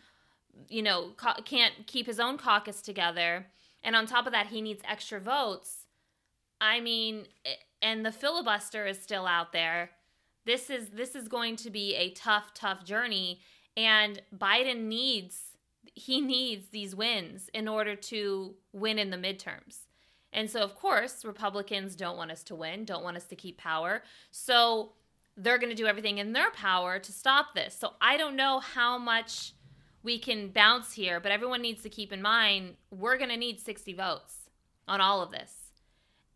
you 0.69 0.83
know, 0.83 1.11
ca- 1.17 1.41
can't 1.45 1.87
keep 1.87 2.07
his 2.07 2.19
own 2.19 2.39
caucus 2.39 2.81
together, 2.81 3.47
and 3.83 3.95
on 3.95 4.07
top 4.07 4.27
of 4.27 4.33
that, 4.33 4.49
he 4.49 4.63
needs 4.63 4.83
extra 4.89 5.21
votes, 5.21 5.87
I 6.61 6.81
mean, 6.81 7.27
eh, 7.45 7.55
and 7.83 8.05
the 8.05 8.13
filibuster 8.13 8.87
is 8.87 9.01
still 9.01 9.27
out 9.27 9.53
there. 9.53 9.91
This 10.47 10.71
is 10.71 10.91
this 10.91 11.15
is 11.15 11.29
going 11.29 11.57
to 11.57 11.71
be 11.71 11.95
a 11.95 12.11
tough, 12.11 12.53
tough 12.55 12.85
journey, 12.85 13.41
and 13.77 14.21
Biden 14.37 14.85
needs 14.85 15.43
he 15.95 16.21
needs 16.21 16.69
these 16.69 16.95
wins 16.95 17.49
in 17.53 17.69
order 17.69 17.95
to 17.95 18.55
win 18.73 18.99
in 18.99 19.11
the 19.11 19.17
midterms. 19.17 19.87
And 20.33 20.49
so, 20.49 20.61
of 20.61 20.77
course, 20.77 21.25
Republicans 21.25 21.97
don't 21.97 22.17
want 22.17 22.31
us 22.31 22.43
to 22.45 22.55
win, 22.55 22.85
don't 22.85 23.03
want 23.03 23.17
us 23.17 23.25
to 23.25 23.37
keep 23.37 23.59
power. 23.59 24.03
So 24.31 24.93
they're 25.37 25.59
going 25.59 25.71
to 25.71 25.77
do 25.77 25.87
everything 25.87 26.19
in 26.19 26.33
their 26.33 26.51
power 26.51 26.99
to 26.99 27.13
stop 27.13 27.55
this. 27.55 27.77
So 27.79 27.95
I 28.01 28.17
don't 28.17 28.37
know 28.37 28.61
how 28.61 28.99
much 28.99 29.53
we 30.03 30.19
can 30.19 30.49
bounce 30.49 30.93
here, 30.93 31.21
but 31.21 31.33
everyone 31.33 31.63
needs 31.63 31.83
to 31.83 31.89
keep 31.89 32.13
in 32.13 32.23
mind 32.23 32.77
we're 32.91 33.17
going 33.17 33.31
to 33.31 33.37
need 33.37 33.61
60 33.61 33.93
votes 33.95 34.51
on 34.87 35.01
all 35.01 35.23
of 35.23 35.31
this. 35.31 35.53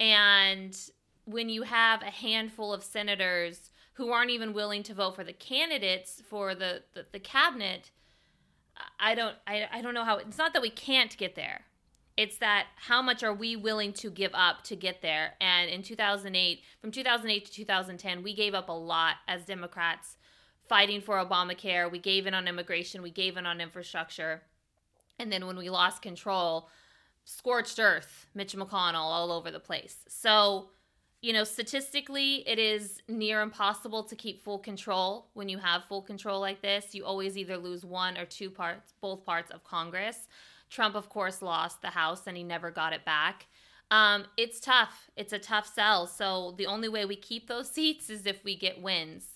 And 0.00 0.76
when 1.24 1.48
you 1.48 1.62
have 1.62 2.02
a 2.02 2.10
handful 2.10 2.72
of 2.72 2.82
senators 2.82 3.70
who 3.94 4.10
aren't 4.10 4.30
even 4.30 4.52
willing 4.52 4.82
to 4.84 4.94
vote 4.94 5.14
for 5.14 5.24
the 5.24 5.32
candidates 5.32 6.20
for 6.28 6.54
the, 6.54 6.82
the, 6.94 7.06
the 7.12 7.20
cabinet, 7.20 7.90
I 8.98 9.14
don't 9.14 9.36
I, 9.46 9.68
I 9.72 9.82
don't 9.82 9.94
know 9.94 10.04
how 10.04 10.16
it's 10.16 10.38
not 10.38 10.52
that 10.52 10.62
we 10.62 10.70
can't 10.70 11.16
get 11.16 11.36
there 11.36 11.62
it's 12.16 12.38
that 12.38 12.66
how 12.76 13.02
much 13.02 13.22
are 13.22 13.34
we 13.34 13.56
willing 13.56 13.92
to 13.94 14.10
give 14.10 14.30
up 14.34 14.62
to 14.64 14.76
get 14.76 15.02
there? 15.02 15.34
And 15.40 15.68
in 15.68 15.82
2008 15.82 16.60
from 16.80 16.90
2008 16.90 17.44
to 17.44 17.52
2010 17.52 18.22
we 18.22 18.34
gave 18.34 18.54
up 18.54 18.68
a 18.68 18.72
lot 18.72 19.16
as 19.26 19.44
democrats 19.44 20.16
fighting 20.68 21.00
for 21.00 21.16
obamacare. 21.16 21.90
We 21.90 21.98
gave 21.98 22.26
in 22.26 22.34
on 22.34 22.48
immigration. 22.48 23.02
We 23.02 23.10
gave 23.10 23.36
in 23.36 23.44
on 23.46 23.60
infrastructure. 23.60 24.42
And 25.18 25.30
then 25.30 25.46
when 25.46 25.56
we 25.56 25.68
lost 25.70 26.02
control 26.02 26.68
scorched 27.26 27.78
earth 27.78 28.26
mitch 28.34 28.54
mcconnell 28.54 28.94
all 28.94 29.32
over 29.32 29.50
the 29.50 29.60
place. 29.60 29.96
So 30.08 30.68
you 31.20 31.32
know 31.32 31.42
statistically 31.44 32.46
it 32.46 32.58
is 32.58 33.00
near 33.08 33.40
impossible 33.40 34.04
to 34.04 34.14
keep 34.14 34.44
full 34.44 34.58
control 34.58 35.30
when 35.32 35.48
you 35.48 35.58
have 35.58 35.84
full 35.88 36.02
control 36.02 36.38
like 36.38 36.62
this. 36.62 36.94
You 36.94 37.04
always 37.04 37.36
either 37.36 37.56
lose 37.56 37.84
one 37.84 38.16
or 38.18 38.24
two 38.24 38.50
parts 38.50 38.92
both 39.00 39.24
parts 39.24 39.50
of 39.50 39.64
congress 39.64 40.28
Trump, 40.74 40.96
of 40.96 41.08
course, 41.08 41.40
lost 41.40 41.82
the 41.82 41.90
House 41.90 42.26
and 42.26 42.36
he 42.36 42.42
never 42.42 42.70
got 42.70 42.92
it 42.92 43.04
back. 43.04 43.46
Um, 43.92 44.24
it's 44.36 44.58
tough. 44.58 45.08
It's 45.16 45.32
a 45.32 45.38
tough 45.38 45.72
sell. 45.72 46.08
So 46.08 46.54
the 46.58 46.66
only 46.66 46.88
way 46.88 47.04
we 47.04 47.14
keep 47.16 47.46
those 47.46 47.70
seats 47.76 48.10
is 48.10 48.26
if 48.26 48.44
we 48.44 48.56
get 48.56 48.82
wins, 48.82 49.28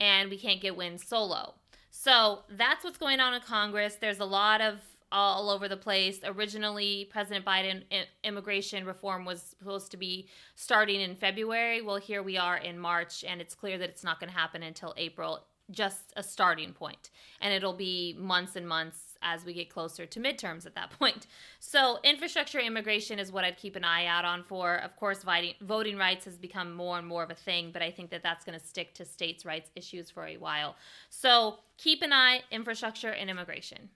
and 0.00 0.30
we 0.30 0.38
can't 0.38 0.60
get 0.60 0.76
wins 0.76 1.06
solo. 1.06 1.54
So 1.90 2.40
that's 2.50 2.82
what's 2.82 2.96
going 2.96 3.20
on 3.20 3.34
in 3.34 3.40
Congress. 3.42 3.96
There's 4.00 4.18
a 4.18 4.24
lot 4.24 4.60
of 4.60 4.80
all 5.12 5.50
over 5.50 5.68
the 5.68 5.76
place. 5.76 6.20
Originally, 6.24 7.08
President 7.10 7.44
Biden 7.44 7.82
immigration 8.24 8.86
reform 8.86 9.24
was 9.24 9.54
supposed 9.58 9.90
to 9.90 9.96
be 9.96 10.28
starting 10.54 11.00
in 11.00 11.14
February. 11.14 11.82
Well, 11.82 11.96
here 11.96 12.22
we 12.22 12.38
are 12.38 12.56
in 12.56 12.78
March, 12.78 13.24
and 13.28 13.40
it's 13.40 13.54
clear 13.54 13.76
that 13.78 13.90
it's 13.90 14.04
not 14.04 14.18
going 14.18 14.32
to 14.32 14.38
happen 14.38 14.62
until 14.62 14.94
April. 14.96 15.44
Just 15.70 16.12
a 16.16 16.22
starting 16.22 16.72
point, 16.72 17.10
and 17.40 17.52
it'll 17.52 17.74
be 17.74 18.16
months 18.18 18.56
and 18.56 18.66
months 18.66 19.09
as 19.22 19.44
we 19.44 19.52
get 19.52 19.70
closer 19.70 20.06
to 20.06 20.20
midterms 20.20 20.66
at 20.66 20.74
that 20.74 20.90
point. 20.98 21.26
So, 21.58 21.98
infrastructure 22.04 22.58
immigration 22.58 23.18
is 23.18 23.32
what 23.32 23.44
I'd 23.44 23.56
keep 23.56 23.76
an 23.76 23.84
eye 23.84 24.06
out 24.06 24.24
on 24.24 24.42
for. 24.42 24.76
Of 24.76 24.96
course, 24.96 25.24
voting, 25.60 25.96
rights 25.96 26.24
has 26.24 26.38
become 26.38 26.74
more 26.74 26.98
and 26.98 27.06
more 27.06 27.22
of 27.22 27.30
a 27.30 27.34
thing, 27.34 27.70
but 27.72 27.82
I 27.82 27.90
think 27.90 28.10
that 28.10 28.22
that's 28.22 28.44
going 28.44 28.58
to 28.58 28.64
stick 28.64 28.94
to 28.94 29.04
states' 29.04 29.44
rights 29.44 29.70
issues 29.74 30.10
for 30.10 30.26
a 30.26 30.36
while. 30.36 30.76
So, 31.08 31.58
keep 31.76 32.02
an 32.02 32.12
eye 32.12 32.42
infrastructure 32.50 33.10
and 33.10 33.30
immigration. 33.30 33.90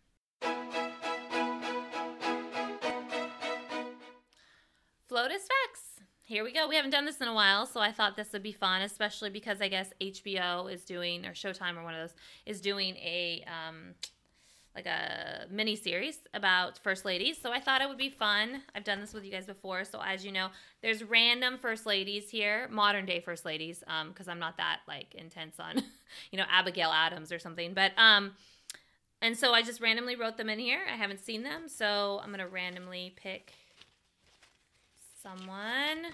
FLOTUS 5.08 5.42
Facts. 5.42 5.94
Here 6.26 6.42
we 6.42 6.52
go. 6.52 6.66
We 6.66 6.74
haven't 6.74 6.90
done 6.90 7.04
this 7.04 7.20
in 7.20 7.28
a 7.28 7.34
while, 7.34 7.66
so 7.66 7.80
I 7.80 7.92
thought 7.92 8.16
this 8.16 8.32
would 8.32 8.42
be 8.42 8.50
fun, 8.50 8.80
especially 8.80 9.28
because 9.28 9.60
I 9.60 9.68
guess 9.68 9.92
HBO 10.00 10.72
is 10.72 10.82
doing, 10.82 11.26
or 11.26 11.32
Showtime, 11.32 11.76
or 11.76 11.84
one 11.84 11.94
of 11.94 12.00
those, 12.00 12.16
is 12.46 12.62
doing 12.62 12.96
a 12.96 13.44
um, 13.46 13.94
like 14.74 14.86
a 14.86 15.46
mini 15.50 15.76
series 15.76 16.18
about 16.34 16.78
first 16.78 17.04
ladies. 17.04 17.38
So 17.40 17.52
I 17.52 17.60
thought 17.60 17.80
it 17.80 17.88
would 17.88 17.98
be 17.98 18.10
fun. 18.10 18.62
I've 18.74 18.84
done 18.84 19.00
this 19.00 19.14
with 19.14 19.24
you 19.24 19.30
guys 19.30 19.46
before. 19.46 19.84
So 19.84 20.00
as 20.04 20.24
you 20.24 20.32
know, 20.32 20.48
there's 20.82 21.04
random 21.04 21.58
first 21.58 21.86
ladies 21.86 22.28
here, 22.28 22.68
modern 22.70 23.06
day 23.06 23.20
first 23.20 23.44
ladies, 23.44 23.80
because 24.08 24.28
um, 24.28 24.32
I'm 24.32 24.38
not 24.38 24.56
that 24.56 24.80
like 24.88 25.14
intense 25.14 25.60
on, 25.60 25.82
you 26.32 26.38
know, 26.38 26.44
Abigail 26.50 26.90
Adams 26.90 27.30
or 27.30 27.38
something. 27.38 27.72
But 27.72 27.92
um, 27.96 28.32
and 29.22 29.38
so 29.38 29.52
I 29.52 29.62
just 29.62 29.80
randomly 29.80 30.16
wrote 30.16 30.36
them 30.36 30.50
in 30.50 30.58
here. 30.58 30.80
I 30.92 30.96
haven't 30.96 31.20
seen 31.20 31.44
them, 31.44 31.68
so 31.68 32.20
I'm 32.22 32.30
gonna 32.30 32.48
randomly 32.48 33.14
pick 33.16 33.52
someone. 35.22 36.12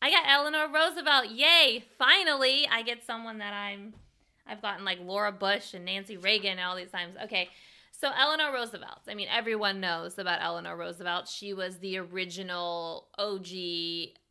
I 0.00 0.10
got 0.10 0.24
Eleanor 0.26 0.68
Roosevelt. 0.72 1.28
Yay! 1.28 1.84
Finally, 1.98 2.66
I 2.70 2.82
get 2.82 3.04
someone 3.04 3.38
that 3.38 3.52
I'm. 3.52 3.94
I've 4.46 4.62
gotten 4.62 4.84
like 4.84 4.98
Laura 5.00 5.32
Bush 5.32 5.74
and 5.74 5.84
Nancy 5.84 6.16
Reagan 6.16 6.52
and 6.52 6.60
all 6.60 6.76
these 6.76 6.90
times. 6.90 7.16
Okay, 7.24 7.48
so 7.90 8.10
Eleanor 8.16 8.52
Roosevelt. 8.52 9.00
I 9.08 9.14
mean, 9.14 9.28
everyone 9.30 9.80
knows 9.80 10.18
about 10.18 10.40
Eleanor 10.42 10.76
Roosevelt. 10.76 11.28
She 11.28 11.54
was 11.54 11.78
the 11.78 11.98
original 11.98 13.08
OG 13.18 13.46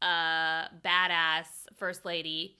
uh, 0.02 0.67
badass 0.84 1.47
first 1.78 2.06
lady 2.06 2.58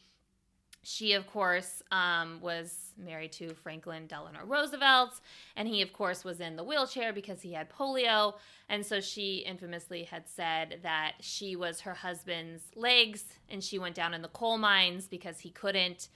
she, 0.84 1.14
of 1.14 1.28
course, 1.28 1.84
um, 1.92 2.40
was 2.42 2.94
married 2.98 3.32
to 3.34 3.54
Franklin 3.54 4.08
Delano 4.08 4.40
Roosevelt, 4.46 5.20
and 5.56 5.68
he, 5.68 5.82
of 5.82 5.94
course, 5.94 6.24
was 6.24 6.40
in 6.40 6.56
the 6.56 6.64
wheelchair 6.64 7.14
because 7.14 7.42
he 7.42 7.54
had 7.54 7.70
polio. 7.70 8.34
And 8.68 8.84
so 8.86 9.00
she 9.00 9.38
infamously 9.38 10.04
had 10.04 10.28
said 10.28 10.80
that 10.82 11.14
she 11.20 11.56
was 11.56 11.82
her 11.82 11.94
husband's 11.94 12.64
legs, 12.76 13.26
and 13.48 13.64
she 13.64 13.78
went 13.78 13.96
down 13.96 14.14
in 14.14 14.24
the 14.24 14.28
coal 14.30 14.58
mines 14.58 15.08
because 15.08 15.40
he 15.40 15.52
couldn't. 15.52 16.10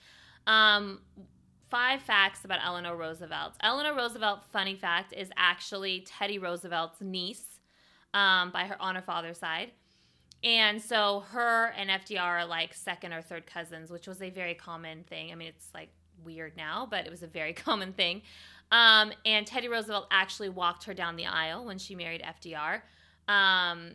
Um, 0.46 1.00
five 1.70 2.02
facts 2.02 2.44
about 2.44 2.60
Eleanor 2.64 2.96
Roosevelt. 2.96 3.54
Eleanor 3.60 3.94
Roosevelt, 3.94 4.44
funny 4.52 4.76
fact, 4.76 5.12
is 5.12 5.30
actually 5.36 6.00
Teddy 6.06 6.38
Roosevelt's 6.38 7.00
niece 7.00 7.58
um, 8.14 8.50
by 8.50 8.64
her 8.64 8.80
on 8.80 8.94
her 8.94 9.02
father's 9.02 9.38
side. 9.38 9.72
And 10.44 10.80
so 10.80 11.24
her 11.30 11.72
and 11.76 11.90
FDR 11.90 12.20
are 12.20 12.46
like 12.46 12.74
second 12.74 13.12
or 13.12 13.22
third 13.22 13.46
cousins, 13.46 13.90
which 13.90 14.06
was 14.06 14.22
a 14.22 14.30
very 14.30 14.54
common 14.54 15.02
thing. 15.04 15.32
I 15.32 15.34
mean, 15.34 15.48
it's 15.48 15.68
like 15.74 15.88
weird 16.24 16.56
now, 16.56 16.86
but 16.88 17.04
it 17.06 17.10
was 17.10 17.22
a 17.22 17.26
very 17.26 17.52
common 17.54 17.92
thing. 17.92 18.22
Um, 18.70 19.12
and 19.24 19.46
Teddy 19.46 19.68
Roosevelt 19.68 20.06
actually 20.10 20.48
walked 20.48 20.84
her 20.84 20.94
down 20.94 21.16
the 21.16 21.26
aisle 21.26 21.64
when 21.64 21.78
she 21.78 21.94
married 21.94 22.22
FDR. 22.22 22.82
Um, 23.28 23.92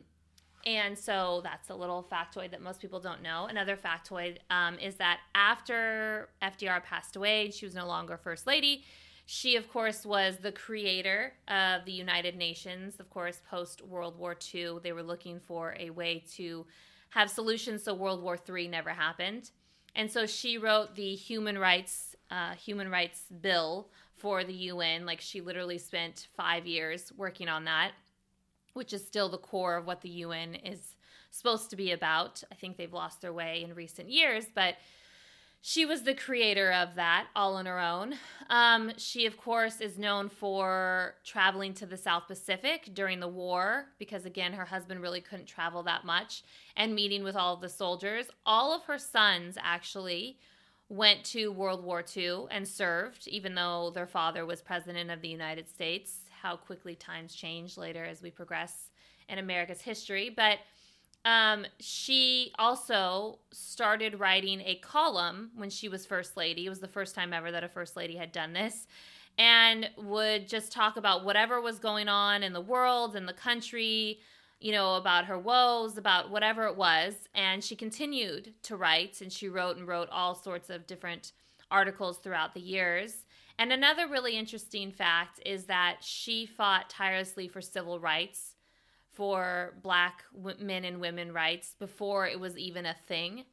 and 0.65 0.97
so 0.97 1.41
that's 1.43 1.69
a 1.69 1.75
little 1.75 2.07
factoid 2.11 2.51
that 2.51 2.61
most 2.61 2.81
people 2.81 2.99
don't 2.99 3.21
know. 3.21 3.47
Another 3.49 3.77
factoid 3.77 4.37
um, 4.49 4.77
is 4.79 4.95
that 4.95 5.19
after 5.35 6.29
FDR 6.41 6.83
passed 6.83 7.15
away, 7.15 7.51
she 7.51 7.65
was 7.65 7.75
no 7.75 7.87
longer 7.87 8.17
first 8.17 8.47
lady. 8.47 8.83
She, 9.25 9.55
of 9.55 9.69
course, 9.69 10.05
was 10.05 10.37
the 10.37 10.51
creator 10.51 11.33
of 11.47 11.85
the 11.85 11.91
United 11.91 12.35
Nations. 12.35 12.99
Of 12.99 13.09
course, 13.09 13.41
post 13.49 13.81
World 13.81 14.17
War 14.17 14.35
II, 14.53 14.79
they 14.83 14.91
were 14.91 15.03
looking 15.03 15.39
for 15.39 15.75
a 15.79 15.89
way 15.89 16.23
to 16.33 16.65
have 17.11 17.29
solutions 17.29 17.83
so 17.83 17.93
World 17.93 18.21
War 18.21 18.37
III 18.49 18.67
never 18.67 18.89
happened. 18.89 19.51
And 19.95 20.09
so 20.09 20.25
she 20.25 20.57
wrote 20.57 20.95
the 20.95 21.15
human 21.15 21.57
rights 21.57 22.15
uh, 22.29 22.53
human 22.53 22.89
rights 22.89 23.23
bill 23.41 23.89
for 24.15 24.43
the 24.43 24.53
UN. 24.53 25.05
Like 25.05 25.19
she 25.19 25.41
literally 25.41 25.77
spent 25.77 26.27
five 26.35 26.65
years 26.65 27.11
working 27.17 27.49
on 27.49 27.65
that, 27.65 27.91
which 28.73 28.93
is 28.93 29.05
still 29.05 29.29
the 29.29 29.37
core 29.37 29.77
of 29.77 29.85
what 29.85 30.01
the 30.01 30.09
UN 30.09 30.55
is 30.55 30.95
supposed 31.29 31.69
to 31.69 31.75
be 31.75 31.91
about. 31.91 32.43
I 32.51 32.55
think 32.55 32.77
they've 32.77 32.93
lost 32.93 33.21
their 33.21 33.33
way 33.33 33.63
in 33.63 33.73
recent 33.73 34.09
years, 34.09 34.45
but 34.53 34.75
she 35.63 35.85
was 35.85 36.01
the 36.01 36.15
creator 36.15 36.71
of 36.71 36.95
that 36.95 37.27
all 37.35 37.55
on 37.55 37.67
her 37.67 37.79
own. 37.79 38.15
Um, 38.49 38.93
she, 38.97 39.27
of 39.27 39.37
course, 39.37 39.79
is 39.79 39.99
known 39.99 40.27
for 40.27 41.13
traveling 41.23 41.75
to 41.75 41.85
the 41.85 41.97
South 41.97 42.27
Pacific 42.27 42.89
during 42.95 43.19
the 43.19 43.27
war 43.27 43.85
because, 43.99 44.25
again, 44.25 44.53
her 44.53 44.65
husband 44.65 45.01
really 45.01 45.21
couldn't 45.21 45.45
travel 45.45 45.83
that 45.83 46.03
much 46.03 46.43
and 46.75 46.95
meeting 46.95 47.23
with 47.23 47.35
all 47.35 47.53
of 47.53 47.61
the 47.61 47.69
soldiers. 47.69 48.25
All 48.43 48.73
of 48.73 48.83
her 48.85 48.97
sons 48.97 49.55
actually 49.61 50.39
went 50.89 51.23
to 51.23 51.51
World 51.51 51.83
War 51.83 52.03
II 52.17 52.45
and 52.49 52.67
served, 52.67 53.27
even 53.27 53.53
though 53.53 53.91
their 53.91 54.07
father 54.07 54.45
was 54.47 54.61
president 54.61 55.11
of 55.11 55.21
the 55.21 55.29
United 55.29 55.69
States. 55.69 56.21
How 56.41 56.55
quickly 56.55 56.95
times 56.95 57.35
change 57.35 57.77
later 57.77 58.03
as 58.03 58.21
we 58.21 58.31
progress 58.31 58.89
in 59.29 59.37
America's 59.37 59.81
history. 59.81 60.29
But 60.29 60.59
um, 61.23 61.65
she 61.79 62.51
also 62.57 63.39
started 63.51 64.19
writing 64.19 64.61
a 64.61 64.75
column 64.75 65.51
when 65.55 65.69
she 65.69 65.87
was 65.87 66.05
first 66.05 66.35
lady. 66.35 66.65
It 66.65 66.69
was 66.69 66.79
the 66.79 66.87
first 66.87 67.13
time 67.13 67.31
ever 67.31 67.51
that 67.51 67.63
a 67.63 67.69
first 67.69 67.95
lady 67.95 68.15
had 68.15 68.31
done 68.31 68.53
this. 68.53 68.87
And 69.37 69.89
would 69.97 70.47
just 70.47 70.71
talk 70.71 70.97
about 70.97 71.23
whatever 71.23 71.61
was 71.61 71.79
going 71.79 72.09
on 72.09 72.43
in 72.43 72.53
the 72.53 72.61
world 72.61 73.15
and 73.15 73.27
the 73.27 73.33
country, 73.33 74.19
you 74.59 74.71
know, 74.71 74.95
about 74.95 75.25
her 75.25 75.39
woes, 75.39 75.97
about 75.97 76.31
whatever 76.31 76.65
it 76.65 76.75
was. 76.75 77.13
And 77.33 77.63
she 77.63 77.75
continued 77.75 78.53
to 78.63 78.75
write, 78.75 79.21
and 79.21 79.31
she 79.31 79.47
wrote 79.47 79.77
and 79.77 79.87
wrote 79.87 80.09
all 80.11 80.35
sorts 80.35 80.69
of 80.69 80.87
different 80.87 81.31
articles 81.69 82.17
throughout 82.17 82.53
the 82.53 82.61
years. 82.61 83.25
And 83.57 83.71
another 83.71 84.07
really 84.07 84.37
interesting 84.37 84.91
fact 84.91 85.39
is 85.45 85.65
that 85.65 85.97
she 86.01 86.45
fought 86.45 86.89
tirelessly 86.89 87.47
for 87.47 87.61
civil 87.61 87.99
rights 87.99 88.55
for 89.11 89.75
black 89.83 90.23
men 90.59 90.85
and 90.85 91.01
women 91.01 91.33
rights 91.33 91.75
before 91.77 92.27
it 92.27 92.39
was 92.39 92.57
even 92.57 92.85
a 92.85 92.95
thing. 93.07 93.43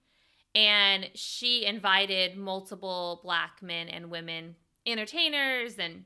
And 0.54 1.10
she 1.14 1.66
invited 1.66 2.36
multiple 2.36 3.20
black 3.22 3.60
men 3.62 3.88
and 3.88 4.10
women 4.10 4.56
entertainers 4.86 5.74
and 5.78 6.04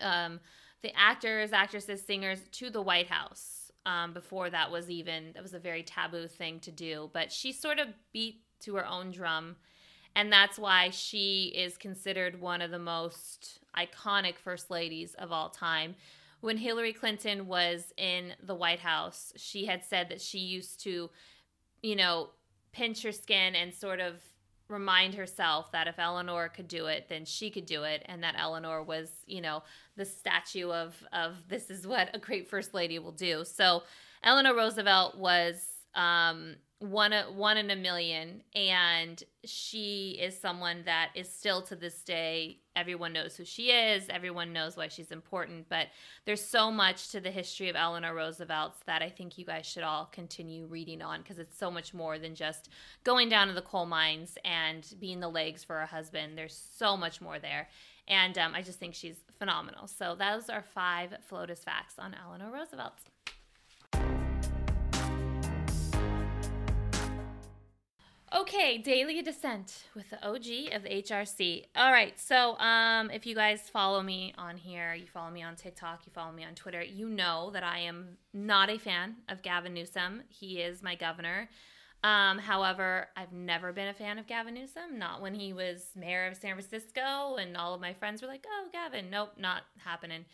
um, 0.00 0.40
the 0.82 0.92
actors, 0.96 1.52
actresses, 1.52 2.04
singers 2.04 2.40
to 2.52 2.70
the 2.70 2.82
White 2.82 3.08
House 3.08 3.72
um, 3.86 4.12
before 4.12 4.50
that 4.50 4.70
was 4.70 4.90
even, 4.90 5.32
that 5.32 5.42
was 5.42 5.54
a 5.54 5.58
very 5.58 5.82
taboo 5.82 6.28
thing 6.28 6.60
to 6.60 6.70
do. 6.70 7.10
But 7.12 7.32
she 7.32 7.52
sort 7.52 7.78
of 7.78 7.88
beat 8.12 8.42
to 8.60 8.76
her 8.76 8.86
own 8.86 9.10
drum. 9.10 9.56
And 10.16 10.32
that's 10.32 10.58
why 10.58 10.90
she 10.90 11.52
is 11.54 11.76
considered 11.76 12.40
one 12.40 12.60
of 12.60 12.72
the 12.72 12.78
most 12.80 13.60
iconic 13.76 14.38
first 14.38 14.70
ladies 14.70 15.14
of 15.14 15.30
all 15.30 15.50
time 15.50 15.94
when 16.40 16.56
Hillary 16.56 16.92
Clinton 16.92 17.46
was 17.46 17.92
in 17.96 18.34
the 18.42 18.54
White 18.54 18.80
House, 18.80 19.32
she 19.36 19.66
had 19.66 19.84
said 19.84 20.08
that 20.10 20.20
she 20.20 20.38
used 20.38 20.80
to, 20.84 21.10
you 21.82 21.96
know, 21.96 22.30
pinch 22.72 23.02
her 23.02 23.12
skin 23.12 23.54
and 23.54 23.72
sort 23.72 24.00
of 24.00 24.22
remind 24.68 25.14
herself 25.14 25.70
that 25.72 25.86
if 25.86 25.98
Eleanor 25.98 26.48
could 26.48 26.68
do 26.68 26.86
it, 26.86 27.06
then 27.08 27.24
she 27.24 27.50
could 27.50 27.66
do 27.66 27.84
it, 27.84 28.02
and 28.06 28.22
that 28.22 28.34
Eleanor 28.38 28.82
was, 28.82 29.10
you 29.26 29.40
know, 29.40 29.62
the 29.96 30.04
statue 30.04 30.70
of 30.70 30.94
of 31.12 31.36
this 31.48 31.70
is 31.70 31.86
what 31.86 32.14
a 32.14 32.18
great 32.18 32.48
first 32.48 32.74
lady 32.74 32.98
will 32.98 33.12
do. 33.12 33.44
So 33.44 33.82
Eleanor 34.22 34.54
Roosevelt 34.54 35.16
was 35.16 35.64
um, 35.94 36.56
one 36.78 37.12
one 37.34 37.56
in 37.56 37.70
a 37.70 37.76
million 37.76 38.42
and 38.54 39.24
she 39.44 40.18
is 40.20 40.38
someone 40.38 40.82
that 40.84 41.10
is 41.14 41.26
still 41.26 41.62
to 41.62 41.74
this 41.74 42.02
day 42.02 42.58
everyone 42.76 43.14
knows 43.14 43.34
who 43.34 43.46
she 43.46 43.70
is 43.70 44.04
everyone 44.10 44.52
knows 44.52 44.76
why 44.76 44.86
she's 44.86 45.10
important 45.10 45.66
but 45.70 45.86
there's 46.26 46.42
so 46.42 46.70
much 46.70 47.08
to 47.08 47.18
the 47.18 47.30
history 47.30 47.70
of 47.70 47.76
eleanor 47.76 48.14
roosevelt 48.14 48.74
that 48.84 49.00
i 49.00 49.08
think 49.08 49.38
you 49.38 49.44
guys 49.46 49.64
should 49.64 49.82
all 49.82 50.04
continue 50.12 50.66
reading 50.66 51.00
on 51.00 51.22
because 51.22 51.38
it's 51.38 51.56
so 51.56 51.70
much 51.70 51.94
more 51.94 52.18
than 52.18 52.34
just 52.34 52.68
going 53.04 53.30
down 53.30 53.48
to 53.48 53.54
the 53.54 53.62
coal 53.62 53.86
mines 53.86 54.36
and 54.44 54.94
being 55.00 55.20
the 55.20 55.28
legs 55.28 55.64
for 55.64 55.78
her 55.78 55.86
husband 55.86 56.36
there's 56.36 56.68
so 56.76 56.94
much 56.94 57.22
more 57.22 57.38
there 57.38 57.68
And 58.08 58.38
um, 58.38 58.54
I 58.54 58.62
just 58.62 58.78
think 58.78 58.94
she's 58.94 59.16
phenomenal. 59.38 59.88
So 59.88 60.14
those 60.14 60.48
are 60.48 60.62
five 60.62 61.10
FLOTUS 61.28 61.64
facts 61.64 61.94
on 61.98 62.14
Eleanor 62.14 62.52
Roosevelt. 62.52 62.92
Okay, 68.34 68.78
Daily 68.78 69.22
Dissent 69.22 69.84
with 69.94 70.10
the 70.10 70.16
OG 70.26 70.74
of 70.74 70.82
the 70.82 70.88
HRC. 70.88 71.66
All 71.76 71.92
right, 71.92 72.18
so 72.18 72.58
um, 72.58 73.08
if 73.12 73.24
you 73.24 73.36
guys 73.36 73.60
follow 73.70 74.02
me 74.02 74.34
on 74.36 74.56
here, 74.56 74.94
you 74.94 75.06
follow 75.06 75.30
me 75.30 75.44
on 75.44 75.54
TikTok, 75.54 76.00
you 76.04 76.12
follow 76.12 76.32
me 76.32 76.44
on 76.44 76.56
Twitter, 76.56 76.82
you 76.82 77.08
know 77.08 77.50
that 77.52 77.62
I 77.62 77.78
am 77.78 78.16
not 78.34 78.68
a 78.68 78.78
fan 78.78 79.14
of 79.28 79.42
Gavin 79.42 79.74
Newsom. 79.74 80.22
He 80.28 80.60
is 80.60 80.82
my 80.82 80.96
governor. 80.96 81.48
Um, 82.02 82.38
however, 82.38 83.06
I've 83.16 83.32
never 83.32 83.72
been 83.72 83.88
a 83.88 83.94
fan 83.94 84.18
of 84.18 84.26
Gavin 84.26 84.54
Newsom. 84.54 84.98
Not 84.98 85.22
when 85.22 85.34
he 85.34 85.52
was 85.52 85.90
mayor 85.94 86.26
of 86.26 86.36
San 86.36 86.54
Francisco, 86.54 87.36
and 87.36 87.56
all 87.56 87.74
of 87.74 87.80
my 87.80 87.94
friends 87.94 88.22
were 88.22 88.28
like, 88.28 88.44
"Oh, 88.48 88.68
Gavin, 88.72 89.08
nope, 89.08 89.34
not 89.38 89.62
happening." 89.78 90.24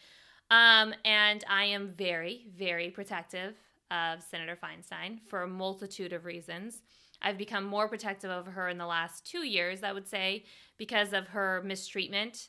Um, 0.50 0.94
and 1.04 1.44
I 1.48 1.64
am 1.64 1.92
very, 1.92 2.46
very 2.56 2.90
protective 2.90 3.54
of 3.90 4.22
Senator 4.22 4.56
Feinstein 4.56 5.20
for 5.28 5.42
a 5.42 5.48
multitude 5.48 6.14
of 6.14 6.24
reasons. 6.24 6.80
I've 7.22 7.38
become 7.38 7.64
more 7.64 7.88
protective 7.88 8.30
of 8.30 8.46
her 8.46 8.68
in 8.68 8.78
the 8.78 8.86
last 8.86 9.26
two 9.26 9.46
years, 9.46 9.82
I 9.82 9.92
would 9.92 10.08
say, 10.08 10.44
because 10.76 11.12
of 11.12 11.28
her 11.28 11.62
mistreatment 11.64 12.48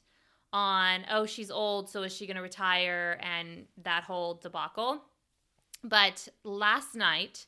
on, 0.51 1.05
oh, 1.09 1.25
she's 1.25 1.51
old, 1.51 1.89
so 1.89 2.03
is 2.03 2.15
she 2.15 2.27
going 2.27 2.37
to 2.37 2.43
retire, 2.43 3.19
and 3.21 3.65
that 3.83 4.03
whole 4.03 4.35
debacle. 4.35 5.01
But 5.83 6.27
last 6.43 6.95
night, 6.95 7.45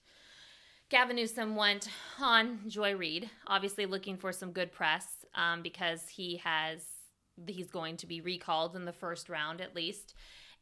Gavin 0.90 1.16
Newsom 1.16 1.56
went 1.56 1.90
on 2.20 2.60
Joy 2.68 2.96
Reid, 2.96 3.30
obviously 3.48 3.86
looking 3.86 4.18
for 4.18 4.32
some 4.32 4.52
good 4.52 4.72
press 4.72 5.26
um, 5.34 5.62
because 5.62 6.08
he 6.08 6.38
has 6.38 6.84
he's 7.48 7.70
going 7.70 7.98
to 7.98 8.08
be 8.08 8.22
recalled 8.22 8.78
in 8.78 8.86
the 8.86 8.94
first 8.94 9.28
round 9.28 9.60
at 9.60 9.76
least 9.76 10.14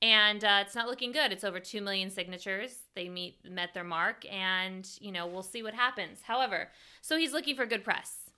and 0.04 0.44
uh, 0.44 0.60
it's 0.62 0.76
not 0.76 0.90
looking 0.90 1.14
good. 1.14 1.32
It's 1.32 1.46
over 1.46 1.62
two 1.62 1.82
million 1.82 2.12
signatures. 2.12 2.80
They 2.94 3.08
meet 3.08 3.38
met 3.50 3.74
their 3.74 3.86
mark, 3.86 4.26
and 4.30 4.88
you 5.00 5.12
know 5.12 5.26
we'll 5.26 5.42
see 5.42 5.64
what 5.64 5.74
happens. 5.74 6.20
However, 6.24 6.68
so 7.02 7.18
he's 7.18 7.32
looking 7.32 7.56
for 7.56 7.66
good 7.66 7.86
press. 7.86 8.30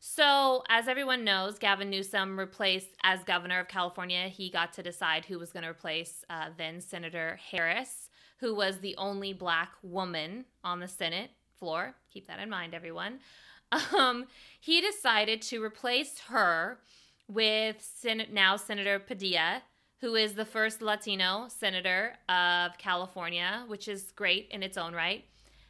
So, 0.00 0.64
as 0.68 0.86
everyone 0.86 1.24
knows, 1.24 1.58
Gavin 1.58 1.88
Newsom 1.88 2.38
replaced 2.38 2.88
as 3.04 3.24
governor 3.24 3.60
of 3.60 3.68
California. 3.68 4.28
He 4.28 4.50
got 4.50 4.74
to 4.74 4.82
decide 4.82 5.24
who 5.24 5.38
was 5.38 5.50
going 5.50 5.62
to 5.62 5.70
replace 5.70 6.24
uh, 6.28 6.48
then 6.58 6.80
Senator 6.80 7.38
Harris, 7.50 8.10
who 8.40 8.54
was 8.54 8.80
the 8.80 8.96
only 8.98 9.32
black 9.32 9.70
woman 9.82 10.44
on 10.62 10.80
the 10.80 10.88
Senate 10.88 11.30
floor. 11.58 11.94
Keep 12.12 12.26
that 12.26 12.40
in 12.40 12.50
mind, 12.50 12.74
everyone. 12.74 13.20
Um, 13.98 14.26
he 14.60 14.80
decided 14.80 15.42
to 15.42 15.60
replace 15.60 16.20
her 16.28 16.78
with 17.26 17.76
Sen- 17.80 18.28
now 18.30 18.54
Senator 18.54 19.00
Padilla 19.00 19.62
who 20.00 20.14
is 20.14 20.34
the 20.34 20.44
first 20.44 20.82
Latino 20.82 21.46
senator 21.48 22.14
of 22.28 22.76
California, 22.78 23.64
which 23.68 23.88
is 23.88 24.12
great 24.12 24.48
in 24.50 24.62
its 24.62 24.76
own 24.76 24.94
right. 24.94 25.24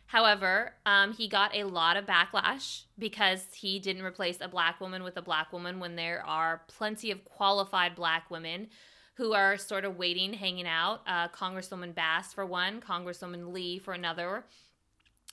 However, 0.06 0.72
um, 0.86 1.12
he 1.12 1.28
got 1.28 1.54
a 1.54 1.64
lot 1.64 1.96
of 1.96 2.06
backlash 2.06 2.82
because 2.98 3.46
he 3.54 3.78
didn't 3.78 4.04
replace 4.04 4.38
a 4.40 4.48
black 4.48 4.80
woman 4.80 5.02
with 5.02 5.16
a 5.16 5.22
black 5.22 5.52
woman 5.52 5.80
when 5.80 5.96
there 5.96 6.24
are 6.26 6.62
plenty 6.68 7.10
of 7.10 7.24
qualified 7.24 7.94
black 7.94 8.30
women 8.30 8.68
who 9.14 9.32
are 9.32 9.56
sort 9.56 9.84
of 9.84 9.96
waiting, 9.96 10.32
hanging 10.32 10.66
out. 10.66 11.00
Uh, 11.06 11.28
Congresswoman 11.28 11.94
Bass 11.94 12.32
for 12.32 12.44
one, 12.44 12.80
Congresswoman 12.80 13.52
Lee 13.52 13.78
for 13.78 13.94
another. 13.94 14.44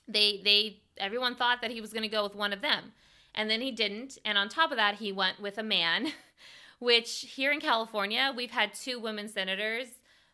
They, 0.08 0.40
they, 0.44 0.80
everyone 0.98 1.36
thought 1.36 1.60
that 1.60 1.70
he 1.70 1.80
was 1.80 1.92
going 1.92 2.02
to 2.02 2.08
go 2.08 2.22
with 2.22 2.34
one 2.34 2.52
of 2.52 2.60
them, 2.60 2.92
and 3.34 3.50
then 3.50 3.60
he 3.60 3.72
didn't. 3.72 4.18
And 4.24 4.38
on 4.38 4.48
top 4.48 4.70
of 4.70 4.76
that, 4.76 4.96
he 4.96 5.12
went 5.12 5.40
with 5.40 5.58
a 5.58 5.62
man 5.62 6.12
which 6.82 7.26
here 7.36 7.52
in 7.52 7.60
California, 7.60 8.32
we've 8.36 8.50
had 8.50 8.74
two 8.74 8.98
women 8.98 9.28
senators 9.28 9.86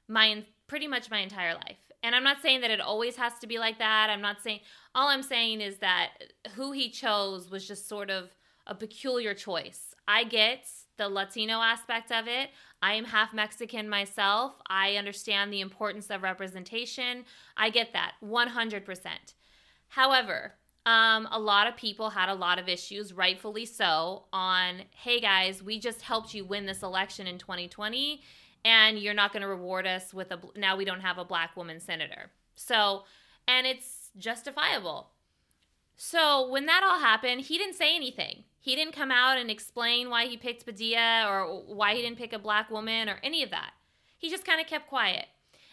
my 0.09 0.43
pretty 0.67 0.89
much 0.89 1.11
my 1.11 1.19
entire 1.19 1.53
life. 1.53 1.77
And 2.03 2.15
I'm 2.15 2.25
not 2.25 2.41
saying 2.41 2.63
that 2.63 2.71
it 2.71 2.81
always 2.81 3.17
has 3.17 3.39
to 3.41 3.47
be 3.47 3.59
like 3.59 3.79
that. 3.81 4.09
I'm 4.09 4.23
not 4.23 4.41
saying 4.41 4.61
all 4.95 5.09
I'm 5.09 5.23
saying 5.23 5.61
is 5.61 5.77
that 5.79 6.13
who 6.55 6.73
he 6.73 6.89
chose 6.89 7.51
was 7.51 7.69
just 7.69 7.87
sort 7.87 8.09
of 8.09 8.31
a 8.67 8.75
peculiar 8.75 9.35
choice. 9.35 9.95
I 10.07 10.25
get 10.25 10.67
the 10.97 11.11
Latino 11.11 11.61
aspect 11.61 12.11
of 12.11 12.27
it. 12.27 12.49
I 12.81 12.95
am 12.95 13.05
half 13.05 13.35
Mexican 13.35 13.87
myself. 13.87 14.55
I 14.71 14.97
understand 14.97 15.53
the 15.53 15.61
importance 15.61 16.09
of 16.09 16.23
representation. 16.23 17.27
I 17.59 17.69
get 17.69 17.93
that 17.93 18.13
100%. 18.25 19.07
However, 19.89 20.55
um, 20.89 21.29
a 21.31 21.39
lot 21.39 21.67
of 21.67 21.77
people 21.77 22.09
had 22.09 22.31
a 22.31 22.35
lot 22.35 22.59
of 22.59 22.67
issues, 22.67 23.13
rightfully 23.13 23.67
so, 23.67 24.25
on 24.33 24.85
hey 24.93 25.21
guys, 25.21 25.63
we 25.63 25.79
just 25.79 26.01
helped 26.01 26.33
you 26.33 26.47
win 26.47 26.65
this 26.65 26.83
election 26.83 27.27
in 27.27 27.37
2020, 27.37 28.23
and 28.65 28.99
you're 28.99 29.13
not 29.13 29.31
going 29.31 29.43
to 29.43 29.49
reward 29.49 29.87
us 29.87 30.15
with 30.15 30.31
a 30.31 30.39
now 30.57 30.79
we 30.79 30.87
don't 30.87 31.03
have 31.03 31.19
a 31.19 31.27
black 31.27 31.55
woman 31.59 31.79
senator. 31.79 32.31
So, 32.55 33.03
and 33.47 33.67
it's 33.67 34.13
justifiable. 34.17 35.11
So 35.99 36.49
when 36.49 36.65
that 36.65 36.83
all 36.83 37.01
happened, 37.01 37.43
he 37.43 37.59
didn't 37.59 37.77
say 37.77 37.95
anything. 37.95 38.45
He 38.59 38.75
didn't 38.75 38.95
come 38.95 39.11
out 39.11 39.37
and 39.37 39.51
explain 39.51 40.09
why 40.09 40.25
he 40.25 40.39
picked 40.39 40.65
Padilla 40.65 41.27
or 41.29 41.65
why 41.67 41.97
he 41.97 42.01
didn't 42.01 42.17
pick 42.17 42.33
a 42.33 42.39
black 42.39 42.71
woman 42.71 43.11
or 43.11 43.19
any 43.23 43.43
of 43.43 43.51
that. 43.51 43.73
He 44.17 44.31
just 44.31 44.47
kind 44.47 44.59
of 44.59 44.67
kept 44.67 44.89
quiet. 44.89 45.27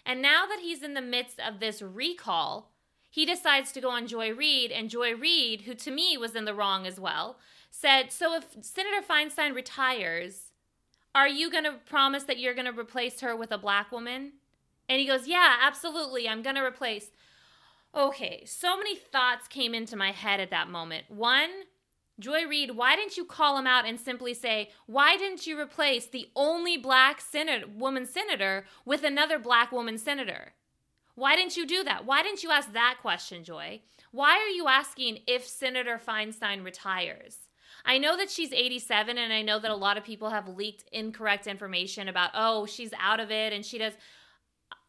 And 0.05 0.21
now 0.21 0.45
that 0.45 0.59
he's 0.61 0.83
in 0.83 0.93
the 0.93 1.01
midst 1.01 1.39
of 1.39 1.61
this 1.61 1.81
recall, 1.81 2.74
he 3.15 3.25
decides 3.25 3.71
to 3.71 3.79
go 3.79 3.91
on 3.91 4.07
Joy 4.07 4.33
Reid, 4.33 4.73
and 4.73 4.89
Joy 4.89 5.15
Reid, 5.15 5.61
who 5.61 5.73
to 5.73 5.89
me 5.89 6.17
was 6.17 6.35
in 6.35 6.43
the 6.43 6.53
wrong 6.53 6.85
as 6.85 6.99
well, 6.99 7.37
said, 7.71 8.11
So 8.11 8.35
if 8.35 8.47
Senator 8.59 9.01
Feinstein 9.01 9.55
retires, 9.55 10.51
are 11.15 11.29
you 11.29 11.49
going 11.49 11.63
to 11.63 11.75
promise 11.85 12.23
that 12.23 12.39
you're 12.39 12.53
going 12.53 12.69
to 12.69 12.77
replace 12.77 13.21
her 13.21 13.33
with 13.33 13.53
a 13.53 13.57
black 13.57 13.89
woman? 13.89 14.33
And 14.89 14.99
he 14.99 15.07
goes, 15.07 15.29
Yeah, 15.29 15.55
absolutely. 15.61 16.27
I'm 16.27 16.41
going 16.41 16.57
to 16.57 16.61
replace. 16.61 17.11
Okay, 17.95 18.43
so 18.45 18.75
many 18.75 18.97
thoughts 18.97 19.47
came 19.47 19.73
into 19.73 19.95
my 19.95 20.11
head 20.11 20.41
at 20.41 20.49
that 20.49 20.69
moment. 20.69 21.05
One, 21.07 21.51
Joy 22.19 22.45
Reid, 22.45 22.71
why 22.71 22.97
didn't 22.97 23.15
you 23.15 23.23
call 23.23 23.57
him 23.57 23.65
out 23.65 23.85
and 23.85 23.97
simply 23.97 24.33
say, 24.33 24.71
why 24.87 25.15
didn't 25.15 25.47
you 25.47 25.57
replace 25.57 26.05
the 26.05 26.29
only 26.35 26.75
black 26.75 27.21
senator, 27.21 27.65
woman 27.65 28.05
senator 28.05 28.65
with 28.83 29.05
another 29.05 29.39
black 29.39 29.71
woman 29.71 29.97
senator? 29.97 30.51
Why 31.15 31.35
didn't 31.35 31.57
you 31.57 31.65
do 31.65 31.83
that? 31.83 32.05
Why 32.05 32.21
didn't 32.23 32.43
you 32.43 32.51
ask 32.51 32.71
that 32.73 32.97
question, 33.01 33.43
Joy? 33.43 33.81
Why 34.11 34.37
are 34.37 34.49
you 34.49 34.67
asking 34.67 35.19
if 35.27 35.47
Senator 35.47 35.99
Feinstein 36.05 36.63
retires? 36.63 37.37
I 37.85 37.97
know 37.97 38.17
that 38.17 38.29
she's 38.29 38.51
87, 38.51 39.17
and 39.17 39.31
I 39.31 39.41
know 39.41 39.59
that 39.59 39.71
a 39.71 39.75
lot 39.75 39.97
of 39.97 40.03
people 40.03 40.29
have 40.29 40.47
leaked 40.47 40.85
incorrect 40.91 41.47
information 41.47 42.07
about, 42.07 42.31
oh, 42.33 42.65
she's 42.65 42.91
out 42.99 43.19
of 43.19 43.31
it 43.31 43.53
and 43.53 43.65
she 43.65 43.77
does. 43.77 43.93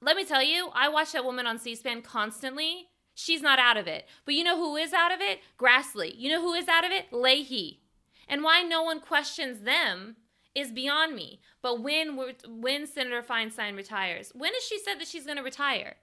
Let 0.01 0.17
me 0.17 0.25
tell 0.25 0.43
you, 0.43 0.71
I 0.75 0.89
watch 0.89 1.13
that 1.13 1.25
woman 1.25 1.47
on 1.47 1.59
C 1.59 1.75
SPAN 1.75 2.03
constantly. 2.03 2.89
She's 3.15 3.43
not 3.43 3.59
out 3.59 3.77
of 3.77 3.87
it. 3.87 4.07
But 4.25 4.35
you 4.35 4.45
know 4.45 4.57
who 4.57 4.77
is 4.77 4.93
out 4.93 5.13
of 5.13 5.21
it? 5.21 5.41
Grassley. 5.59 6.13
You 6.17 6.31
know 6.31 6.43
who 6.43 6.53
is 6.53 6.69
out 6.69 6.85
of 6.85 6.91
it? 6.91 7.13
Leahy. 7.13 7.81
And 8.29 8.43
why 8.43 8.63
no 8.63 8.83
one 8.83 9.01
questions 9.01 9.61
them 9.61 10.17
is 10.55 10.71
beyond 10.73 11.15
me. 11.15 11.41
But 11.63 11.83
when 11.83 12.19
when 12.49 12.87
Senator 12.87 13.23
Feinstein 13.23 13.77
retires, 13.77 14.33
when 14.35 14.53
has 14.53 14.63
she 14.65 14.79
said 14.79 14.99
that 14.99 15.09
she's 15.09 15.25
going 15.25 15.37
to 15.37 15.43
retire? 15.43 15.97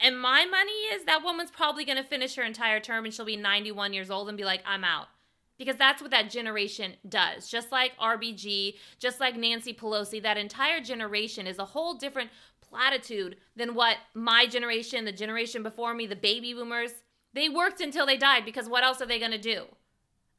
And 0.00 0.20
my 0.20 0.44
money 0.44 0.72
is 0.94 1.04
that 1.04 1.24
woman's 1.24 1.50
probably 1.50 1.84
going 1.84 1.98
to 1.98 2.04
finish 2.04 2.36
her 2.36 2.42
entire 2.42 2.80
term 2.80 3.04
and 3.04 3.12
she'll 3.12 3.24
be 3.24 3.36
91 3.36 3.92
years 3.92 4.10
old 4.10 4.28
and 4.28 4.38
be 4.38 4.44
like, 4.44 4.62
I'm 4.64 4.84
out. 4.84 5.08
Because 5.58 5.76
that's 5.76 6.00
what 6.00 6.12
that 6.12 6.30
generation 6.30 6.92
does. 7.08 7.48
Just 7.48 7.72
like 7.72 7.96
RBG, 7.98 8.74
just 9.00 9.18
like 9.18 9.36
Nancy 9.36 9.74
Pelosi, 9.74 10.22
that 10.22 10.36
entire 10.36 10.80
generation 10.80 11.48
is 11.48 11.58
a 11.58 11.64
whole 11.64 11.94
different 11.94 12.30
platitude 12.60 13.36
than 13.56 13.74
what 13.74 13.96
my 14.14 14.46
generation, 14.46 15.04
the 15.04 15.10
generation 15.10 15.64
before 15.64 15.94
me, 15.94 16.06
the 16.06 16.14
baby 16.14 16.54
boomers, 16.54 16.92
they 17.34 17.48
worked 17.48 17.80
until 17.80 18.06
they 18.06 18.16
died 18.16 18.44
because 18.44 18.68
what 18.68 18.84
else 18.84 19.00
are 19.00 19.06
they 19.06 19.18
going 19.18 19.32
to 19.32 19.38
do? 19.38 19.64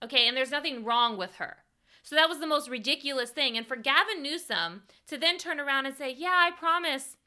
Okay, 0.02 0.28
and 0.28 0.38
there's 0.38 0.52
nothing 0.52 0.86
wrong 0.86 1.18
with 1.18 1.36
her. 1.36 1.58
So 2.02 2.16
that 2.16 2.30
was 2.30 2.40
the 2.40 2.48
most 2.48 2.70
ridiculous 2.70 3.30
thing. 3.30 3.58
And 3.58 3.68
for 3.68 3.76
Gavin 3.76 4.24
Newsom 4.24 4.84
to 5.08 5.18
then 5.18 5.38
turn 5.38 5.60
around 5.60 5.86
and 5.86 5.96
say, 5.96 6.14
Yeah, 6.14 6.34
I 6.34 6.52
promise 6.58 7.18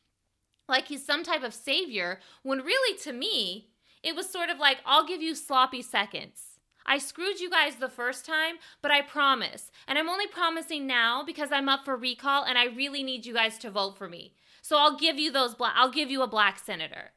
like 0.72 0.88
he's 0.88 1.06
some 1.06 1.22
type 1.22 1.44
of 1.44 1.54
savior, 1.54 2.18
when 2.42 2.58
really 2.62 2.98
to 2.98 3.12
me, 3.12 3.68
it 4.02 4.16
was 4.16 4.28
sort 4.28 4.50
of 4.50 4.58
like, 4.58 4.78
I'll 4.84 5.06
give 5.06 5.22
you 5.22 5.36
sloppy 5.36 5.82
seconds. 5.82 6.58
I 6.84 6.98
screwed 6.98 7.38
you 7.38 7.48
guys 7.48 7.76
the 7.76 7.88
first 7.88 8.26
time, 8.26 8.56
but 8.80 8.90
I 8.90 9.02
promise. 9.02 9.70
And 9.86 9.96
I'm 9.96 10.08
only 10.08 10.26
promising 10.26 10.84
now 10.84 11.22
because 11.24 11.52
I'm 11.52 11.68
up 11.68 11.84
for 11.84 11.96
recall 11.96 12.42
and 12.42 12.58
I 12.58 12.64
really 12.64 13.04
need 13.04 13.24
you 13.24 13.34
guys 13.34 13.56
to 13.58 13.70
vote 13.70 13.96
for 13.96 14.08
me. 14.08 14.34
So 14.62 14.76
I'll 14.76 14.96
give 14.96 15.18
you 15.18 15.30
those 15.30 15.54
black 15.54 15.74
I'll 15.76 15.92
give 15.92 16.10
you 16.10 16.22
a 16.22 16.26
black 16.26 16.58
senator. 16.58 17.12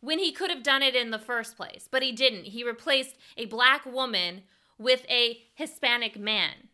When 0.00 0.18
he 0.18 0.32
could 0.32 0.50
have 0.50 0.62
done 0.62 0.82
it 0.82 0.96
in 0.96 1.10
the 1.10 1.18
first 1.18 1.56
place, 1.56 1.88
but 1.90 2.02
he 2.02 2.12
didn't. 2.12 2.44
He 2.46 2.64
replaced 2.64 3.16
a 3.36 3.46
black 3.46 3.86
woman 3.86 4.42
with 4.78 5.04
a 5.08 5.42
Hispanic 5.54 6.18
man 6.18 6.68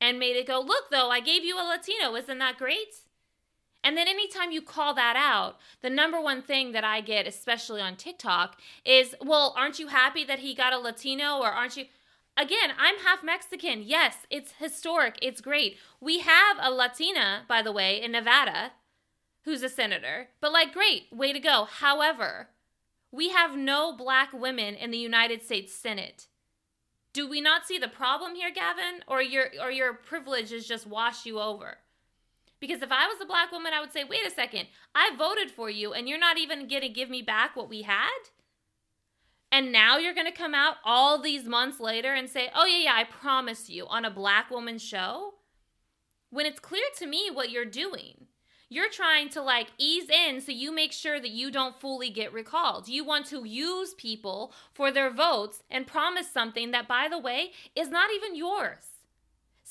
and 0.00 0.18
made 0.18 0.36
it 0.36 0.46
go, 0.46 0.60
"Look 0.60 0.90
though, 0.90 1.10
I 1.10 1.20
gave 1.20 1.44
you 1.44 1.56
a 1.58 1.64
Latino. 1.64 2.16
Isn't 2.16 2.38
that 2.38 2.58
great?" 2.58 2.94
And 3.82 3.96
then 3.96 4.08
anytime 4.08 4.52
you 4.52 4.60
call 4.60 4.94
that 4.94 5.16
out, 5.16 5.56
the 5.80 5.90
number 5.90 6.20
one 6.20 6.42
thing 6.42 6.72
that 6.72 6.84
I 6.84 7.00
get, 7.00 7.26
especially 7.26 7.80
on 7.80 7.96
TikTok, 7.96 8.58
is, 8.84 9.14
well, 9.22 9.54
aren't 9.56 9.78
you 9.78 9.88
happy 9.88 10.24
that 10.24 10.40
he 10.40 10.54
got 10.54 10.72
a 10.72 10.78
Latino 10.78 11.38
or 11.38 11.48
aren't 11.48 11.76
you? 11.76 11.86
again, 12.36 12.72
I'm 12.78 12.98
half 12.98 13.22
Mexican. 13.22 13.82
Yes, 13.82 14.26
it's 14.30 14.52
historic. 14.58 15.18
It's 15.20 15.40
great. 15.40 15.78
We 16.00 16.20
have 16.20 16.56
a 16.60 16.70
Latina, 16.70 17.42
by 17.48 17.62
the 17.62 17.72
way, 17.72 18.00
in 18.00 18.12
Nevada 18.12 18.72
who's 19.44 19.62
a 19.62 19.68
senator. 19.68 20.28
But 20.40 20.52
like, 20.52 20.72
great, 20.72 21.06
way 21.10 21.32
to 21.32 21.40
go. 21.40 21.66
However, 21.70 22.48
we 23.10 23.30
have 23.30 23.56
no 23.56 23.94
black 23.96 24.32
women 24.32 24.74
in 24.74 24.90
the 24.90 24.98
United 24.98 25.42
States 25.42 25.72
Senate. 25.74 26.26
Do 27.12 27.28
we 27.28 27.40
not 27.40 27.66
see 27.66 27.78
the 27.78 27.88
problem 27.88 28.34
here, 28.34 28.52
Gavin? 28.52 29.02
Or 29.08 29.20
your 29.20 29.46
or 29.60 29.70
your 29.70 29.94
privilege 29.94 30.48
privileges 30.48 30.68
just 30.68 30.86
wash 30.86 31.26
you 31.26 31.40
over? 31.40 31.78
Because 32.60 32.82
if 32.82 32.92
I 32.92 33.06
was 33.06 33.16
a 33.22 33.26
black 33.26 33.50
woman, 33.52 33.72
I 33.74 33.80
would 33.80 33.92
say, 33.92 34.04
wait 34.04 34.26
a 34.26 34.30
second, 34.30 34.66
I 34.94 35.16
voted 35.16 35.50
for 35.50 35.70
you 35.70 35.92
and 35.92 36.08
you're 36.08 36.18
not 36.18 36.38
even 36.38 36.68
going 36.68 36.82
to 36.82 36.88
give 36.88 37.08
me 37.08 37.22
back 37.22 37.56
what 37.56 37.70
we 37.70 37.82
had? 37.82 38.28
And 39.50 39.72
now 39.72 39.96
you're 39.96 40.14
going 40.14 40.30
to 40.30 40.32
come 40.32 40.54
out 40.54 40.76
all 40.84 41.20
these 41.20 41.44
months 41.44 41.80
later 41.80 42.14
and 42.14 42.28
say, 42.28 42.50
oh, 42.54 42.66
yeah, 42.66 42.84
yeah, 42.84 42.94
I 42.94 43.04
promise 43.04 43.68
you 43.68 43.86
on 43.86 44.04
a 44.04 44.10
black 44.10 44.50
woman 44.50 44.78
show? 44.78 45.34
When 46.28 46.46
it's 46.46 46.60
clear 46.60 46.84
to 46.98 47.06
me 47.06 47.30
what 47.32 47.50
you're 47.50 47.64
doing. 47.64 48.26
You're 48.68 48.90
trying 48.90 49.30
to 49.30 49.42
like 49.42 49.66
ease 49.78 50.08
in 50.08 50.40
so 50.40 50.52
you 50.52 50.70
make 50.70 50.92
sure 50.92 51.18
that 51.18 51.30
you 51.30 51.50
don't 51.50 51.80
fully 51.80 52.08
get 52.08 52.32
recalled. 52.32 52.86
You 52.86 53.04
want 53.04 53.26
to 53.26 53.44
use 53.44 53.94
people 53.94 54.52
for 54.72 54.92
their 54.92 55.10
votes 55.10 55.64
and 55.68 55.88
promise 55.88 56.30
something 56.30 56.70
that, 56.70 56.86
by 56.86 57.08
the 57.10 57.18
way, 57.18 57.50
is 57.74 57.88
not 57.88 58.10
even 58.14 58.36
yours. 58.36 58.89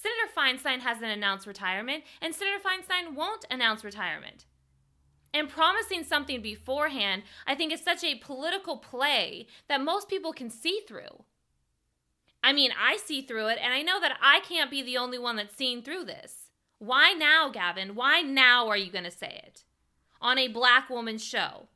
Senator 0.02 0.32
Feinstein 0.34 0.80
hasn't 0.80 1.12
announced 1.12 1.46
retirement, 1.46 2.04
and 2.22 2.34
Senator 2.34 2.60
Feinstein 2.60 3.16
won't 3.16 3.46
announce 3.52 3.84
retirement. 3.84 4.46
And 5.34 5.50
promising 5.50 6.04
something 6.04 6.42
beforehand, 6.42 7.24
I 7.46 7.54
think, 7.56 7.74
is 7.74 7.84
such 7.84 8.04
a 8.04 8.16
political 8.16 8.78
play 8.78 9.48
that 9.68 9.84
most 9.84 10.08
people 10.08 10.32
can 10.32 10.50
see 10.50 10.82
through. 10.88 11.24
I 12.42 12.54
mean, 12.54 12.72
I 12.80 12.96
see 12.96 13.22
through 13.22 13.48
it, 13.48 13.60
and 13.62 13.74
I 13.74 13.82
know 13.82 14.00
that 14.00 14.18
I 14.22 14.40
can't 14.40 14.72
be 14.72 14.82
the 14.82 14.98
only 14.98 15.20
one 15.20 15.36
that's 15.36 15.56
seeing 15.56 15.82
through 15.82 16.06
this. 16.06 16.50
Why 16.78 17.12
now, 17.12 17.50
Gavin? 17.50 17.94
Why 17.94 18.22
now 18.22 18.70
are 18.70 18.78
you 18.78 18.92
going 18.92 19.04
to 19.04 19.12
say 19.12 19.42
it 19.46 19.66
on 20.22 20.38
a 20.38 20.48
black 20.48 20.90
woman's 20.90 21.24
show? 21.24 21.68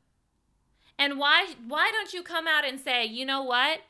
And 0.98 1.18
why 1.18 1.54
why 1.66 1.90
don't 1.92 2.14
you 2.14 2.22
come 2.22 2.46
out 2.46 2.64
and 2.64 2.80
say, 2.80 3.04
you 3.04 3.26
know 3.26 3.42
what? 3.42 3.80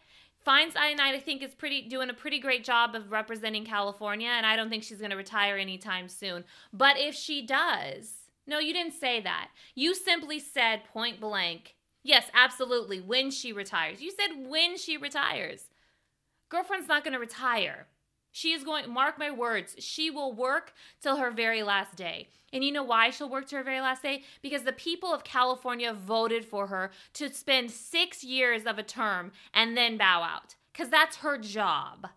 Feinstein, 0.46 1.00
I 1.00 1.18
think, 1.20 1.42
is 1.42 1.54
pretty 1.54 1.82
doing 1.82 2.10
a 2.10 2.14
pretty 2.14 2.38
great 2.38 2.64
job 2.64 2.94
of 2.94 3.10
representing 3.10 3.64
California, 3.64 4.28
and 4.28 4.44
I 4.44 4.56
don't 4.56 4.68
think 4.68 4.82
she's 4.82 4.98
going 4.98 5.10
to 5.10 5.16
retire 5.16 5.56
anytime 5.56 6.08
soon. 6.08 6.44
But 6.72 6.98
if 6.98 7.14
she 7.14 7.44
does, 7.44 8.12
no, 8.46 8.58
you 8.58 8.72
didn't 8.72 8.92
say 8.92 9.20
that. 9.20 9.48
You 9.74 9.94
simply 9.94 10.38
said 10.38 10.84
point 10.84 11.18
blank, 11.20 11.76
yes, 12.02 12.26
absolutely, 12.34 13.00
when 13.00 13.30
she 13.30 13.52
retires. 13.52 14.02
You 14.02 14.10
said 14.10 14.46
when 14.46 14.76
she 14.76 14.96
retires. 14.96 15.64
Girlfriend's 16.50 16.88
not 16.88 17.04
going 17.04 17.14
to 17.14 17.18
retire. 17.20 17.86
She 18.36 18.50
is 18.50 18.64
going, 18.64 18.92
mark 18.92 19.16
my 19.16 19.30
words, 19.30 19.76
she 19.78 20.10
will 20.10 20.32
work 20.32 20.72
till 21.00 21.18
her 21.18 21.30
very 21.30 21.62
last 21.62 21.94
day. 21.94 22.26
And 22.52 22.64
you 22.64 22.72
know 22.72 22.82
why 22.82 23.10
she'll 23.10 23.28
work 23.28 23.46
to 23.50 23.56
her 23.56 23.62
very 23.62 23.80
last 23.80 24.02
day? 24.02 24.24
Because 24.42 24.64
the 24.64 24.72
people 24.72 25.14
of 25.14 25.22
California 25.22 25.94
voted 25.94 26.44
for 26.44 26.66
her 26.66 26.90
to 27.12 27.32
spend 27.32 27.70
six 27.70 28.24
years 28.24 28.64
of 28.66 28.76
a 28.76 28.82
term 28.82 29.30
and 29.54 29.76
then 29.76 29.96
bow 29.96 30.22
out. 30.22 30.56
Because 30.72 30.90
that's 30.90 31.18
her 31.18 31.38
job. 31.38 32.08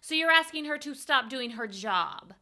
So 0.00 0.14
you're 0.14 0.30
asking 0.30 0.64
her 0.64 0.78
to 0.78 0.94
stop 0.94 1.28
doing 1.28 1.50
her 1.50 1.66
job. 1.66 2.32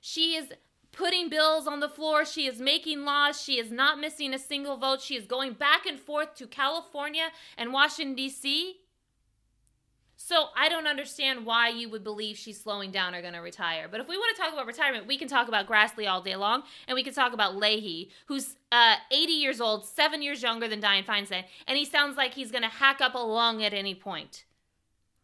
She 0.00 0.34
is 0.34 0.48
putting 0.90 1.28
bills 1.28 1.68
on 1.68 1.78
the 1.78 1.88
floor. 1.88 2.24
She 2.24 2.46
is 2.46 2.58
making 2.58 3.04
laws. 3.04 3.40
She 3.40 3.60
is 3.60 3.70
not 3.70 4.00
missing 4.00 4.34
a 4.34 4.40
single 4.40 4.76
vote. 4.76 5.00
She 5.00 5.14
is 5.14 5.24
going 5.24 5.52
back 5.52 5.86
and 5.86 6.00
forth 6.00 6.34
to 6.34 6.48
California 6.48 7.28
and 7.56 7.72
Washington, 7.72 8.16
D.C 8.16 8.80
so 10.26 10.46
I 10.56 10.70
don't 10.70 10.86
understand 10.86 11.44
why 11.44 11.68
you 11.68 11.90
would 11.90 12.02
believe 12.02 12.38
she's 12.38 12.58
slowing 12.58 12.90
down 12.90 13.14
or 13.14 13.20
going 13.20 13.34
to 13.34 13.40
retire. 13.40 13.88
But 13.90 14.00
if 14.00 14.08
we 14.08 14.16
want 14.16 14.34
to 14.34 14.42
talk 14.42 14.54
about 14.54 14.64
retirement, 14.64 15.06
we 15.06 15.18
can 15.18 15.28
talk 15.28 15.48
about 15.48 15.68
Grassley 15.68 16.10
all 16.10 16.22
day 16.22 16.34
long, 16.34 16.62
and 16.88 16.94
we 16.94 17.02
can 17.02 17.12
talk 17.12 17.34
about 17.34 17.56
Leahy, 17.56 18.08
who's 18.24 18.56
uh, 18.72 18.94
80 19.10 19.32
years 19.32 19.60
old, 19.60 19.84
seven 19.84 20.22
years 20.22 20.42
younger 20.42 20.66
than 20.66 20.80
Dianne 20.80 21.04
Feinstein, 21.04 21.44
and 21.68 21.76
he 21.76 21.84
sounds 21.84 22.16
like 22.16 22.32
he's 22.32 22.50
going 22.50 22.62
to 22.62 22.70
hack 22.70 23.02
up 23.02 23.14
a 23.14 23.18
lung 23.18 23.62
at 23.62 23.74
any 23.74 23.94
point. 23.94 24.44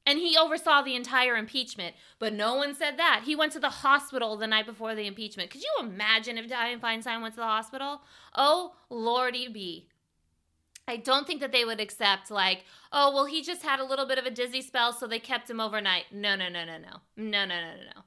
And 0.04 0.18
he 0.18 0.36
oversaw 0.36 0.82
the 0.82 0.96
entire 0.96 1.34
impeachment, 1.34 1.94
but 2.18 2.34
no 2.34 2.56
one 2.56 2.74
said 2.74 2.98
that. 2.98 3.22
He 3.24 3.34
went 3.34 3.52
to 3.52 3.60
the 3.60 3.70
hospital 3.70 4.36
the 4.36 4.46
night 4.46 4.66
before 4.66 4.94
the 4.94 5.06
impeachment. 5.06 5.50
Could 5.50 5.62
you 5.62 5.72
imagine 5.80 6.36
if 6.36 6.46
Dianne 6.46 6.78
Feinstein 6.78 7.22
went 7.22 7.34
to 7.34 7.40
the 7.40 7.46
hospital? 7.46 8.02
Oh, 8.34 8.74
lordy 8.90 9.48
be. 9.48 9.86
I 10.90 10.96
don't 10.96 11.26
think 11.26 11.40
that 11.40 11.53
they 11.53 11.64
would 11.64 11.81
accept 11.81 12.31
like, 12.31 12.64
oh, 12.90 13.14
well, 13.14 13.26
he 13.26 13.42
just 13.42 13.62
had 13.62 13.79
a 13.79 13.85
little 13.85 14.07
bit 14.07 14.18
of 14.18 14.26
a 14.26 14.31
dizzy 14.31 14.61
spell, 14.61 14.92
so 14.92 15.07
they 15.07 15.20
kept 15.20 15.48
him 15.48 15.61
overnight. 15.61 16.07
No, 16.12 16.35
no, 16.35 16.48
no, 16.48 16.64
no, 16.64 16.79
no, 16.79 16.88
no, 17.16 17.44
no, 17.44 17.46
no, 17.46 17.74
no. 17.94 18.03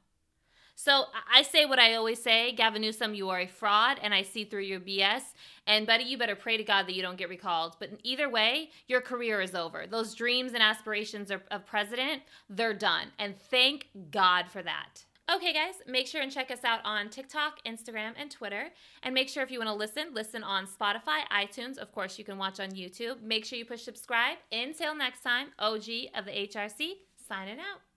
So 0.75 1.05
I 1.33 1.43
say 1.43 1.65
what 1.65 1.79
I 1.79 1.93
always 1.93 2.21
say, 2.21 2.51
Gavin 2.51 2.81
Newsom, 2.81 3.13
you 3.13 3.29
are 3.29 3.39
a 3.39 3.47
fraud, 3.47 3.99
and 4.03 4.13
I 4.13 4.23
see 4.23 4.43
through 4.43 4.63
your 4.63 4.81
BS. 4.81 5.21
And 5.65 5.87
buddy, 5.87 6.03
you 6.03 6.17
better 6.17 6.35
pray 6.35 6.57
to 6.57 6.63
God 6.63 6.87
that 6.87 6.93
you 6.93 7.01
don't 7.01 7.17
get 7.17 7.29
recalled. 7.29 7.77
But 7.79 7.91
either 8.03 8.29
way, 8.29 8.71
your 8.87 8.99
career 8.99 9.39
is 9.39 9.55
over. 9.55 9.85
Those 9.87 10.13
dreams 10.13 10.51
and 10.53 10.61
aspirations 10.61 11.31
of 11.31 11.65
president, 11.65 12.23
they're 12.49 12.73
done. 12.73 13.07
And 13.17 13.39
thank 13.39 13.87
God 14.11 14.47
for 14.49 14.61
that. 14.61 15.05
Okay, 15.33 15.51
guys, 15.51 15.75
make 15.87 16.05
sure 16.05 16.21
and 16.21 16.31
check 16.31 16.51
us 16.51 16.63
out 16.63 16.81
on 16.85 17.09
TikTok, 17.09 17.57
Instagram, 17.65 18.11
and 18.17 18.29
Twitter. 18.29 18.67
And 19.01 19.15
make 19.15 19.29
sure 19.29 19.41
if 19.41 19.49
you 19.49 19.57
want 19.57 19.69
to 19.69 19.73
listen, 19.75 20.13
listen 20.13 20.43
on 20.43 20.67
Spotify, 20.67 21.21
iTunes. 21.31 21.79
Of 21.79 21.91
course, 21.91 22.19
you 22.19 22.23
can 22.23 22.37
watch 22.37 22.59
on 22.59 22.69
YouTube. 22.69 23.19
Make 23.23 23.43
sure 23.43 23.57
you 23.57 23.65
push 23.65 23.81
subscribe. 23.81 24.37
Until 24.51 24.95
next 24.95 25.21
time, 25.21 25.47
OG 25.57 25.85
of 26.13 26.25
the 26.25 26.31
HRC, 26.31 26.91
signing 27.27 27.57
out. 27.57 27.92